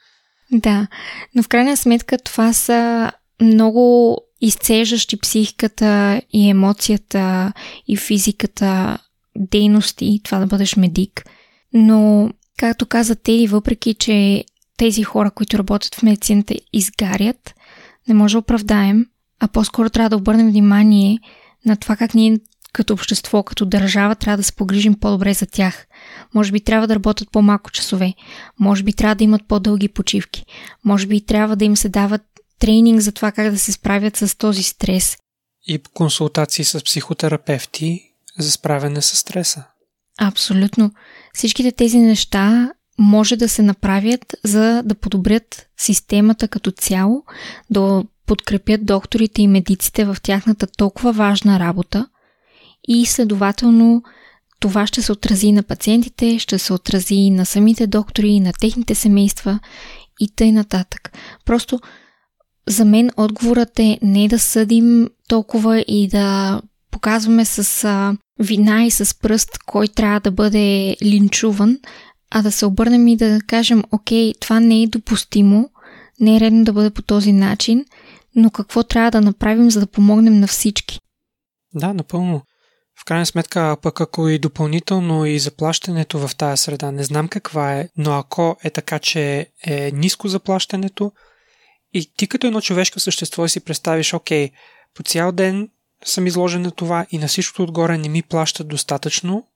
[0.54, 0.86] Да,
[1.34, 3.10] но в крайна сметка това са
[3.42, 7.52] много изцежащи психиката и емоцията
[7.88, 8.98] и физиката
[9.36, 11.24] дейности, това да бъдеш медик.
[11.72, 14.44] Но, както каза Теди, въпреки, че
[14.76, 17.54] тези хора, които работят в медицината, изгарят,
[18.08, 19.06] не може да оправдаем,
[19.40, 21.18] а по-скоро трябва да обърнем внимание
[21.66, 22.38] на това как ние
[22.72, 25.86] като общество, като държава трябва да се погрижим по-добре за тях.
[26.34, 28.14] Може би трябва да работят по-малко часове,
[28.60, 30.44] може би трябва да имат по-дълги почивки,
[30.84, 32.22] може би трябва да им се дават
[32.58, 35.16] тренинг за това как да се справят с този стрес.
[35.66, 38.00] И консултации с психотерапевти
[38.38, 39.64] за справяне с стреса.
[40.20, 40.92] Абсолютно.
[41.34, 42.72] Всичките тези неща
[43.02, 47.24] може да се направят за да подобрят системата като цяло,
[47.70, 52.06] да подкрепят докторите и медиците в тяхната толкова важна работа
[52.88, 54.02] и следователно
[54.60, 59.58] това ще се отрази на пациентите, ще се отрази на самите доктори, на техните семейства
[60.20, 61.12] и тъй нататък.
[61.44, 61.80] Просто
[62.68, 69.18] за мен отговорът е не да съдим толкова и да показваме с вина и с
[69.18, 71.78] пръст кой трябва да бъде линчуван,
[72.34, 75.70] а да се обърнем и да кажем, окей, това не е допустимо,
[76.20, 77.84] не е редно да бъде по този начин,
[78.36, 81.00] но какво трябва да направим, за да помогнем на всички?
[81.74, 82.42] Да, напълно.
[83.00, 87.74] В крайна сметка, пък ако и допълнително и заплащането в тази среда, не знам каква
[87.74, 91.12] е, но ако е така, че е ниско заплащането
[91.94, 94.50] и ти като едно човешко същество си представиш, окей,
[94.94, 95.68] по цял ден
[96.04, 99.46] съм изложен на това и на всичкото отгоре не ми плащат достатъчно,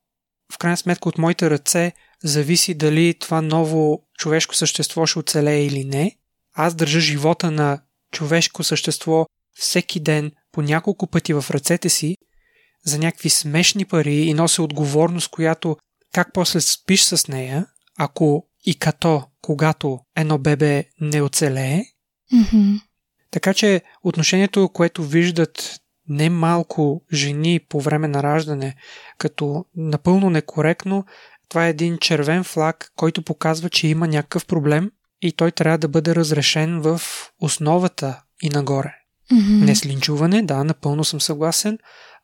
[0.53, 1.92] в крайна сметка от моите ръце
[2.24, 6.16] зависи дали това ново човешко същество ще оцелее или не.
[6.55, 7.80] Аз държа живота на
[8.12, 9.26] човешко същество
[9.59, 12.16] всеки ден по няколко пъти в ръцете си
[12.84, 15.76] за някакви смешни пари и нося отговорност, която
[16.12, 17.66] как после спиш с нея,
[17.99, 21.82] ако и като, когато едно бебе не оцелее.
[22.34, 22.80] Mm-hmm.
[23.30, 28.74] Така че отношението, което виждат немалко жени по време на раждане
[29.18, 31.04] като напълно некоректно,
[31.48, 34.90] това е един червен флаг, който показва, че има някакъв проблем
[35.22, 37.00] и той трябва да бъде разрешен в
[37.40, 38.94] основата и нагоре.
[39.32, 39.64] Mm-hmm.
[39.64, 41.78] Не с линчуване, да, напълно съм съгласен,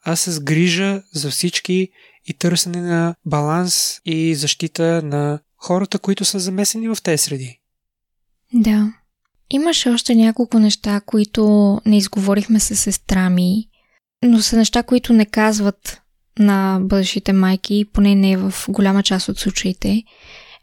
[0.04, 1.88] а с грижа за всички
[2.26, 7.60] и търсене на баланс и защита на хората, които са замесени в тези среди.
[8.54, 8.92] Да.
[9.50, 13.68] Имаше още няколко неща, които не изговорихме с сестра ми,
[14.22, 16.02] но са неща, които не казват
[16.38, 20.02] на бъдещите майки, поне не в голяма част от случаите,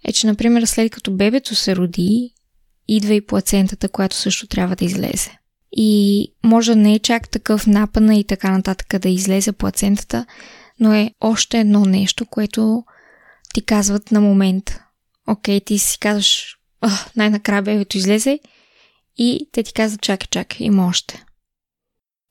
[0.03, 2.33] е, че, например, след като бебето се роди,
[2.87, 5.31] идва и плацентата, която също трябва да излезе.
[5.71, 10.25] И може не е чак такъв напъна и така нататък да излезе плацентата,
[10.79, 12.83] но е още едно нещо, което
[13.53, 14.79] ти казват на момент.
[15.27, 16.57] Окей, ти си казваш,
[17.15, 18.39] най-накрая бебето излезе
[19.17, 21.25] и те ти казват, чакай, чакай, има още.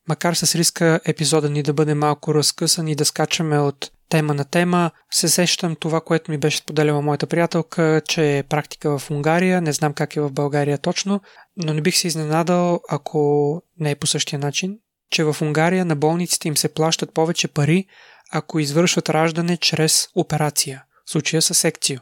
[0.08, 4.44] Макар с риска епизода ни да бъде малко разкъсан и да скачаме от тема на
[4.44, 9.60] тема, се сещам това, което ми беше споделяла моята приятелка, че е практика в Унгария,
[9.60, 11.20] не знам как е в България точно,
[11.56, 14.78] но не бих се изненадал, ако не е по същия начин,
[15.10, 17.86] че в Унгария на болниците им се плащат повече пари,
[18.32, 21.98] ако извършват раждане чрез операция, в случая с секцио.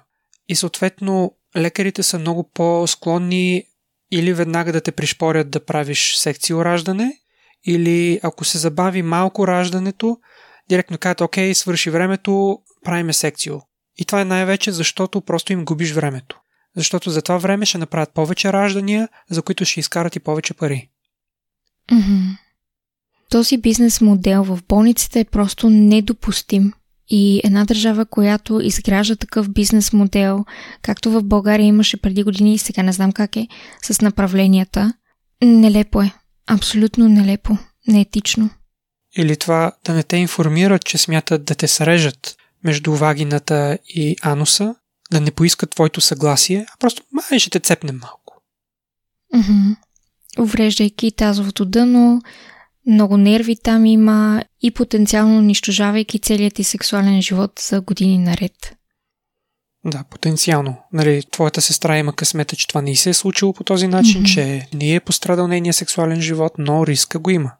[0.48, 3.64] И съответно лекарите са много по-склонни
[4.10, 7.20] или веднага да те пришпорят да правиш секцио раждане,
[7.64, 10.18] или ако се забави малко раждането,
[10.68, 13.56] директно казват, окей, свърши времето, правиме секцио.
[13.98, 16.40] И това е най-вече защото просто им губиш времето.
[16.76, 20.88] Защото за това време ще направят повече раждания, за които ще изкарат и повече пари.
[21.92, 22.38] Mm-hmm.
[23.30, 26.72] Този бизнес модел в болниците е просто недопустим.
[27.08, 30.44] И една държава, която изгражда такъв бизнес модел,
[30.82, 33.48] както в България имаше преди години и сега не знам как е,
[33.82, 34.92] с направленията,
[35.42, 36.12] нелепо е.
[36.46, 37.58] Абсолютно нелепо.
[37.88, 38.50] Неетично.
[39.16, 44.74] Или това да не те информират, че смятат да те срежат между вагината и ануса,
[45.10, 48.42] да не поискат твоето съгласие, а просто май ще те цепнем малко.
[49.34, 49.76] Mm-hmm.
[50.38, 52.22] Увреждайки тазовото дъно,
[52.86, 58.75] много нерви там има и потенциално унищожавайки целият ти сексуален живот за години наред.
[59.86, 60.76] Да, потенциално.
[60.92, 64.34] Нали, твоята сестра има късмета, че това не се е случило по този начин, mm-hmm.
[64.34, 67.52] че не е пострадал нейния сексуален живот, но риска го има.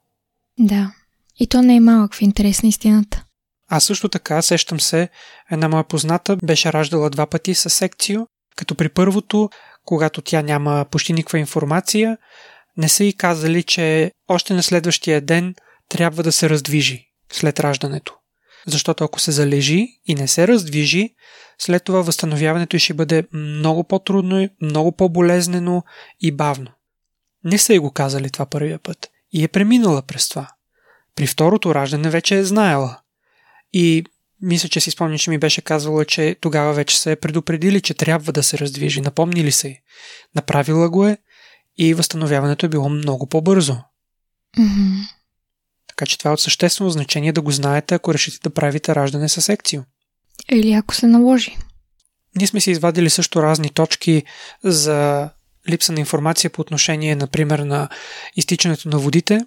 [0.59, 0.93] Да.
[1.41, 3.23] И то не е малък в интерес на истината.
[3.71, 5.09] А също така, сещам се,
[5.51, 9.51] една моя позната беше раждала два пъти със секцио, като при първото,
[9.85, 12.19] когато тя няма почти никаква информация,
[12.77, 15.55] не са и казали, че още на следващия ден
[15.89, 18.15] трябва да се раздвижи след раждането.
[18.67, 21.11] Защото ако се залежи и не се раздвижи,
[21.59, 25.83] след това възстановяването ще бъде много по-трудно, много по-болезнено
[26.21, 26.71] и бавно.
[27.45, 30.49] Не са и го казали това първия път и е преминала през това.
[31.15, 32.99] При второто раждане вече е знаела.
[33.73, 34.05] И
[34.43, 37.95] мисля, че си спомня, че ми беше казвала, че тогава вече се е предупредили, че
[37.95, 39.01] трябва да се раздвижи.
[39.01, 39.81] Напомнили се.
[40.35, 41.19] Направила го е
[41.79, 43.77] и възстановяването е било много по-бързо.
[44.59, 45.09] Mm-hmm.
[45.89, 49.29] Така че това е от съществено значение да го знаете, ако решите да правите раждане
[49.29, 49.83] със секцио.
[50.53, 51.57] Или ако се наложи.
[52.37, 54.23] Ние сме си извадили също разни точки
[54.65, 55.31] за
[55.69, 57.89] липса на информация по отношение, например, на
[58.37, 59.41] изтичането на водите.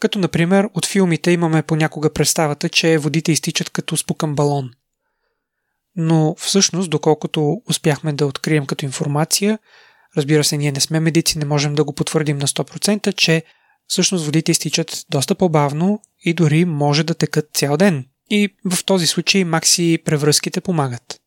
[0.00, 4.70] Като, например, от филмите имаме понякога представата, че водите изтичат като спукан балон.
[5.96, 9.58] Но всъщност, доколкото успяхме да открием като информация,
[10.16, 13.42] разбира се, ние не сме медици, не можем да го потвърдим на 100%, че
[13.86, 18.06] всъщност водите изтичат доста по-бавно и дори може да текат цял ден.
[18.30, 21.20] И в този случай макси превръзките помагат.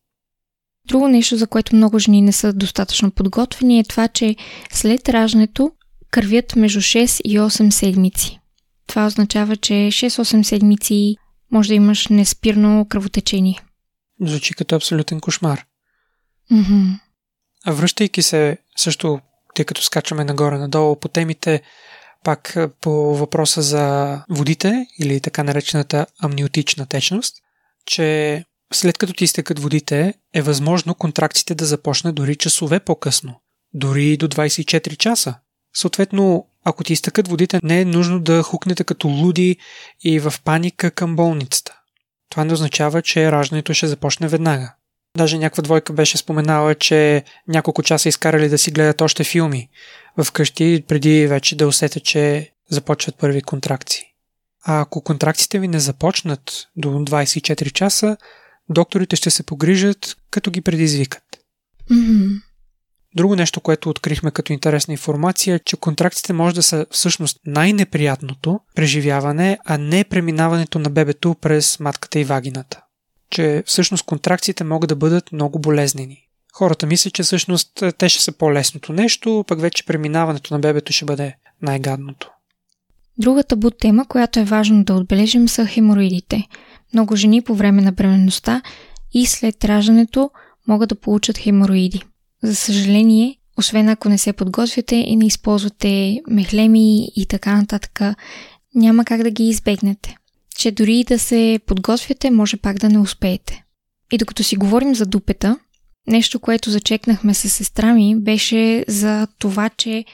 [0.86, 4.36] Друго нещо, за което много жени не са достатъчно подготвени е това, че
[4.72, 5.72] след раждането
[6.10, 8.40] кървят между 6 и 8 седмици.
[8.86, 11.16] Това означава, че 6-8 седмици
[11.52, 13.60] може да имаш неспирно кръвотечение.
[14.20, 15.64] Звучи като абсолютен кошмар.
[16.52, 16.98] Mm-hmm.
[17.64, 19.20] А връщайки се също,
[19.54, 21.62] тъй като скачаме нагоре-надолу по темите,
[22.26, 27.36] пак по въпроса за водите или така наречената амниотична течност,
[27.84, 33.40] че след като ти изтекат водите, е възможно контракциите да започнат дори часове по-късно,
[33.74, 35.34] дори до 24 часа.
[35.76, 39.56] Съответно, ако ти изтъкат водите, не е нужно да хукнете като луди
[40.04, 41.78] и в паника към болницата.
[42.30, 44.74] това не означава, че раждането ще започне веднага.
[45.16, 49.68] Даже някаква двойка беше споменала, че няколко часа изкарали да си гледат още филми
[50.24, 54.04] вкъщи, преди вече да усетят, че започват първи контракции.
[54.64, 58.16] А ако контракциите ви не започнат до 24 часа,
[58.68, 61.22] докторите ще се погрижат, като ги предизвикат.
[61.90, 62.40] Mm-hmm.
[63.16, 68.60] Друго нещо, което открихме като интересна информация, е, че контракциите може да са всъщност най-неприятното
[68.74, 72.82] преживяване, а не преминаването на бебето през матката и вагината.
[73.30, 76.26] Че всъщност контракциите могат да бъдат много болезнени.
[76.52, 80.92] Хората мислят, че всъщност е, те ще са по-лесното нещо, пък вече преминаването на бебето
[80.92, 82.30] ще бъде най-гадното.
[83.18, 86.44] Другата буд тема, която е важно да отбележим са хемороидите.
[86.92, 88.62] Много жени по време на бременността
[89.12, 90.30] и след раждането
[90.68, 92.02] могат да получат хемороиди.
[92.42, 98.00] За съжаление, освен ако не се подготвяте и не използвате мехлеми и така нататък,
[98.74, 100.16] няма как да ги избегнете.
[100.58, 103.64] Че дори да се подготвяте, може пак да не успеете.
[104.12, 105.58] И докато си говорим за дупета,
[106.06, 110.04] нещо, което зачекнахме с сестра ми, беше за това, че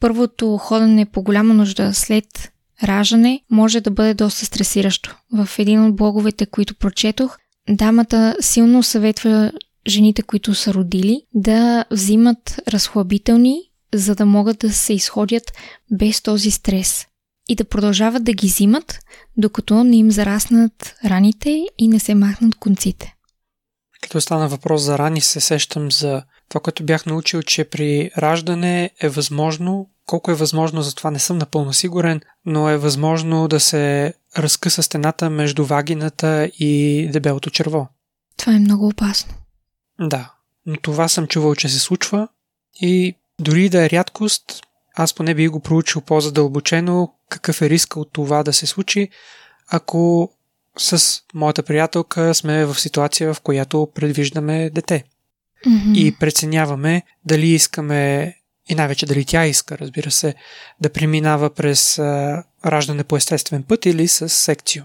[0.00, 2.52] първото ходене по голяма нужда след
[2.84, 5.16] раждане може да бъде доста стресиращо.
[5.32, 7.38] В един от блоговете, които прочетох,
[7.68, 9.52] дамата силно съветва
[9.88, 13.60] жените, които са родили, да взимат разхлабителни,
[13.94, 15.52] за да могат да се изходят
[15.92, 17.06] без този стрес.
[17.48, 18.98] И да продължават да ги взимат,
[19.36, 23.14] докато не им зараснат раните и не се махнат конците.
[24.02, 28.90] Като стана въпрос за рани, се сещам за това, което бях научил, че при раждане
[29.00, 33.60] е възможно, колко е възможно, за това не съм напълно сигурен, но е възможно да
[33.60, 37.88] се разкъса стената между вагината и дебелото черво.
[38.36, 39.34] Това е много опасно.
[40.00, 40.32] Да,
[40.66, 42.28] но това съм чувал, че се случва
[42.80, 44.62] и дори да е рядкост,
[44.96, 49.08] аз поне би го проучил по-задълбочено какъв е риска от това да се случи,
[49.68, 50.30] ако
[50.78, 55.04] с моята приятелка сме в ситуация, в която предвиждаме дете.
[55.66, 55.94] Mm-hmm.
[55.94, 58.34] И преценяваме дали искаме,
[58.68, 60.34] и най-вече дали тя иска, разбира се,
[60.80, 64.84] да преминава през а, раждане по естествен път или с секцио.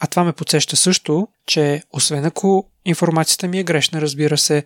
[0.00, 4.64] А това ме подсеща също, че освен ако информацията ми е грешна, разбира се,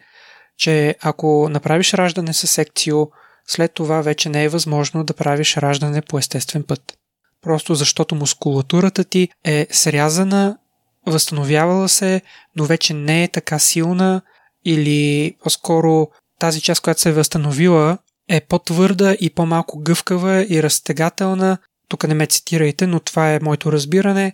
[0.56, 3.06] че ако направиш раждане с секцио,
[3.48, 6.98] след това вече не е възможно да правиш раждане по естествен път.
[7.42, 10.58] Просто защото мускулатурата ти е срязана,
[11.06, 12.22] възстановявала се,
[12.56, 14.22] но вече не е така силна
[14.64, 21.58] или по-скоро тази част, която се е възстановила, е по-твърда и по-малко гъвкава и разтегателна.
[21.88, 24.32] Тук не ме цитирайте, но това е моето разбиране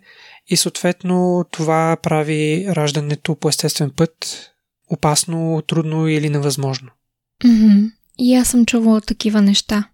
[0.48, 4.40] и съответно това прави раждането по естествен път
[4.90, 6.90] опасно, трудно или невъзможно.
[7.44, 7.90] Mm-hmm.
[8.18, 9.88] И аз съм чувала такива неща.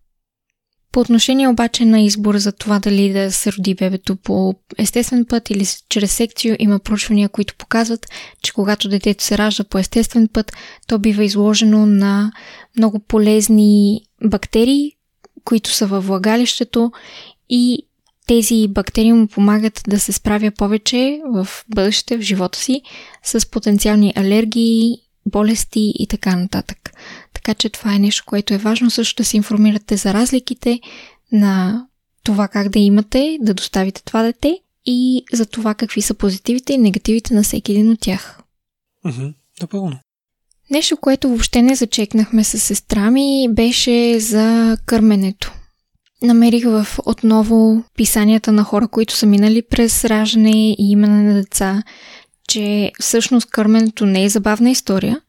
[0.92, 5.50] По отношение обаче на избор за това дали да се роди бебето по естествен път
[5.50, 8.06] или чрез секцио, има проучвания, които показват,
[8.42, 10.52] че когато детето се ражда по естествен път,
[10.86, 12.32] то бива изложено на
[12.76, 14.92] много полезни бактерии,
[15.44, 16.92] които са във влагалището
[17.48, 17.86] и
[18.26, 22.82] тези бактерии му помагат да се справя повече в бъдеще, в живота си,
[23.24, 24.96] с потенциални алергии,
[25.26, 26.78] болести и така нататък.
[27.50, 30.80] Така че това е нещо, което е важно също да се информирате за разликите
[31.32, 31.86] на
[32.24, 36.78] това как да имате, да доставите това дете и за това какви са позитивите и
[36.78, 38.40] негативите на всеки един от тях.
[39.06, 39.98] Mm-hmm, напълно.
[40.70, 45.52] Нещо, което въобще не зачекнахме с сестра ми, беше за кърменето.
[46.22, 51.82] Намерих в отново писанията на хора, които са минали през раждане и имане на деца,
[52.48, 55.20] че всъщност кърменето не е забавна история,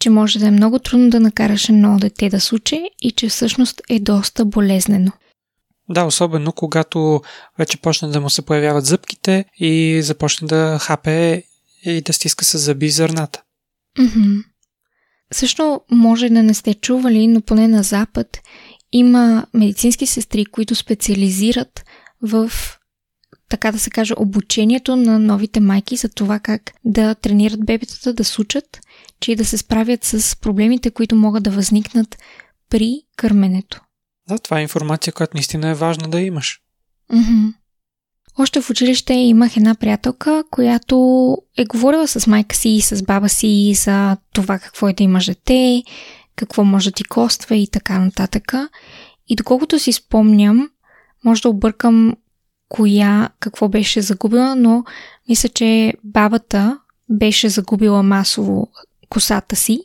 [0.00, 3.80] че може да е много трудно да накараш едно дете да случи и че всъщност
[3.88, 5.12] е доста болезнено.
[5.88, 7.22] Да, особено когато
[7.58, 11.42] вече почне да му се появяват зъбките и започне да хапе
[11.84, 13.42] и да стиска с зъби зърната.
[13.98, 14.44] Mm-hmm.
[15.32, 18.40] Също може да не сте чували, но поне на Запад
[18.92, 21.84] има медицински сестри, които специализират
[22.22, 22.52] в
[23.50, 28.24] така да се каже, обучението на новите майки за това как да тренират бебетата да
[28.24, 28.80] сучат,
[29.20, 32.18] че и да се справят с проблемите, които могат да възникнат
[32.70, 33.80] при кърменето.
[34.28, 36.60] Да, това е информация, която наистина е важна да имаш.
[37.12, 37.54] Mm-hmm.
[38.38, 43.28] Още в училище имах една приятелка, която е говорила с майка си и с баба
[43.28, 45.82] си за това какво е да имаш дете,
[46.36, 48.54] какво може да ти коства и така нататък.
[49.28, 50.70] И доколкото си спомням,
[51.24, 52.14] може да объркам
[52.70, 54.84] коя какво беше загубила, но
[55.28, 58.68] мисля, че бабата беше загубила масово
[59.08, 59.80] косата си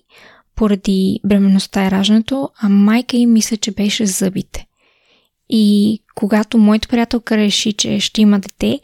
[0.56, 4.66] поради бременността и раждането, а майка им мисля, че беше зъбите.
[5.50, 8.80] И когато моята приятелка реши, че ще има дете,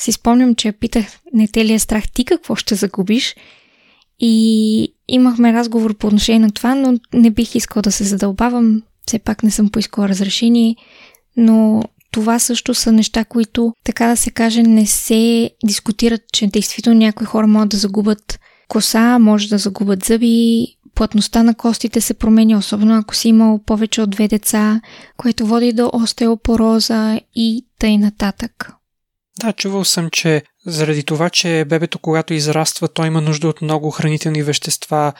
[0.00, 3.36] си спомням, че питах, не те ли е страх ти какво ще загубиш?
[4.20, 8.82] И имахме разговор по отношение на това, но не бих искал да се задълбавам.
[9.06, 10.76] Все пак не съм поискала разрешение,
[11.36, 16.98] но това също са неща, които, така да се каже, не се дискутират, че действително
[16.98, 22.58] някои хора могат да загубят коса, може да загубят зъби, плътността на костите се променя,
[22.58, 24.80] особено ако си имал повече от две деца,
[25.16, 28.72] което води до остеопороза и тъй нататък.
[29.40, 33.90] Да, чувал съм, че заради това, че бебето, когато израства, то има нужда от много
[33.90, 35.12] хранителни вещества,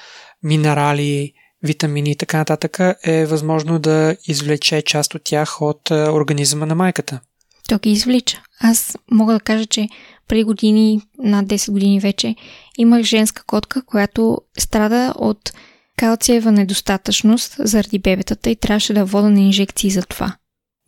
[0.42, 1.32] минерали,
[1.62, 6.74] витамини и така нататък, е възможно да извлече част от тях от е, организма на
[6.74, 7.20] майката.
[7.68, 8.42] То ги извлича.
[8.60, 9.88] Аз мога да кажа, че
[10.28, 12.34] преди години, над 10 години вече,
[12.78, 15.52] имах женска котка, която страда от
[15.96, 20.36] калциева недостатъчност заради бебетата и трябваше да вода на инжекции за това.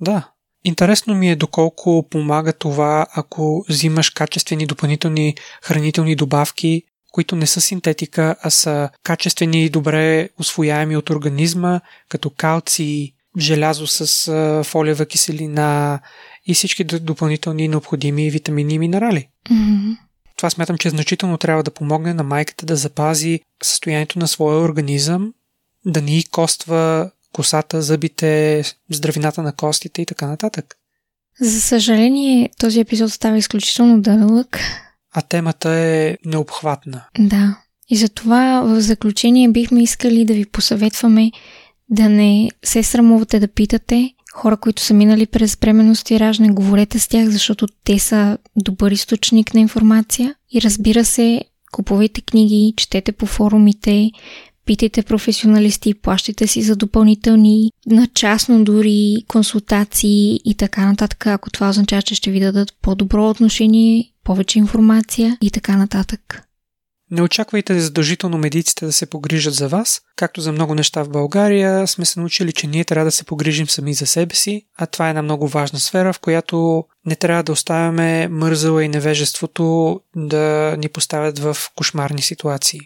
[0.01, 0.29] Да.
[0.65, 6.83] Интересно ми е доколко помага това, ако взимаш качествени допълнителни хранителни добавки,
[7.13, 13.87] които не са синтетика, а са качествени и добре освояеми от организма, като калци, желязо
[13.87, 16.01] с фолиева киселина
[16.47, 19.29] и всички допълнителни необходими витамини и минерали.
[19.51, 19.97] Mm-hmm.
[20.37, 25.33] Това смятам, че значително трябва да помогне на майката да запази състоянието на своя организъм,
[25.87, 30.77] да ни коства косата, зъбите, здравината на костите и така нататък.
[31.41, 34.61] За съжаление, този епизод става изключително дълъг.
[35.15, 37.05] А темата е необхватна.
[37.19, 37.57] Да.
[37.89, 41.31] И затова в заключение бихме искали да ви посъветваме
[41.89, 46.99] да не се срамувате да питате хора, които са минали през бременност и раждане, говорете
[46.99, 50.35] с тях, защото те са добър източник на информация.
[50.53, 54.11] И разбира се, купувайте книги, четете по форумите,
[54.67, 61.69] питайте професионалисти, плащайте си за допълнителни, на частно дори консултации и така нататък, ако това
[61.69, 66.43] означава, че ще ви дадат по-добро отношение, повече информация и така нататък.
[67.11, 70.01] Не очаквайте задължително медиците да се погрижат за вас.
[70.17, 73.69] Както за много неща в България, сме се научили, че ние трябва да се погрижим
[73.69, 77.43] сами за себе си, а това е една много важна сфера, в която не трябва
[77.43, 82.81] да оставяме мързала и невежеството да ни поставят в кошмарни ситуации.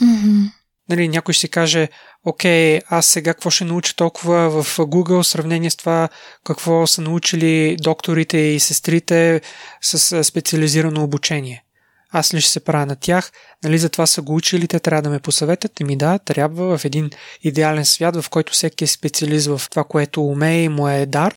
[0.00, 0.50] Mm-hmm.
[0.88, 1.88] Нали, някой ще си каже,
[2.24, 6.08] окей, аз сега какво ще науча толкова в Google в сравнение с това
[6.44, 9.40] какво са научили докторите и сестрите
[9.80, 11.64] с специализирано обучение
[12.12, 13.32] аз ли ще се правя на тях,
[13.64, 15.80] нали затова са го учили, те трябва да ме посъветят.
[15.80, 17.10] ми да, трябва в един
[17.42, 21.34] идеален свят, в който всеки е специалист в това, което умее и му е дар.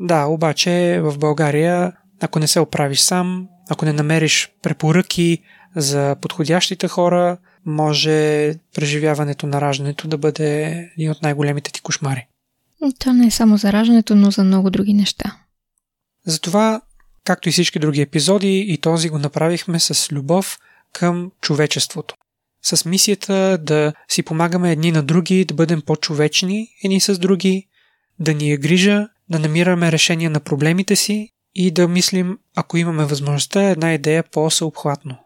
[0.00, 5.38] Да, обаче в България, ако не се оправиш сам, ако не намериш препоръки
[5.76, 7.36] за подходящите хора,
[7.66, 10.66] може преживяването на раждането да бъде
[10.98, 12.26] един от най-големите ти кошмари.
[12.98, 15.36] То не е само за раждането, но за много други неща.
[16.26, 16.80] Затова
[17.26, 20.58] Както и всички други епизоди, и този го направихме с любов
[20.92, 22.14] към човечеството.
[22.62, 27.66] С мисията да си помагаме едни на други, да бъдем по-човечни едни с други,
[28.18, 33.04] да ни е грижа, да намираме решения на проблемите си и да мислим, ако имаме
[33.04, 35.18] възможността, една идея по-съобхватно.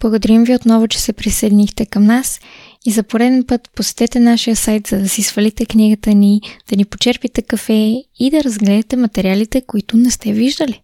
[0.00, 2.40] Благодарим ви отново, че се присъединихте към нас
[2.86, 6.40] и за пореден път посетете нашия сайт, за да си свалите книгата ни,
[6.70, 10.82] да ни почерпите кафе и да разгледате материалите, които не сте виждали.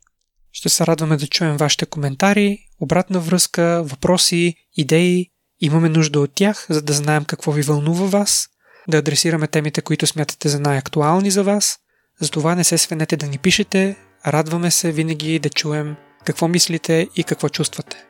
[0.52, 5.26] Ще се радваме да чуем вашите коментари, обратна връзка, въпроси, идеи.
[5.60, 8.48] Имаме нужда от тях, за да знаем какво ви вълнува вас,
[8.88, 11.78] да адресираме темите, които смятате за най-актуални за вас.
[12.20, 13.96] Затова не се свенете да ни пишете,
[14.26, 18.09] радваме се винаги да чуем какво мислите и какво чувствате.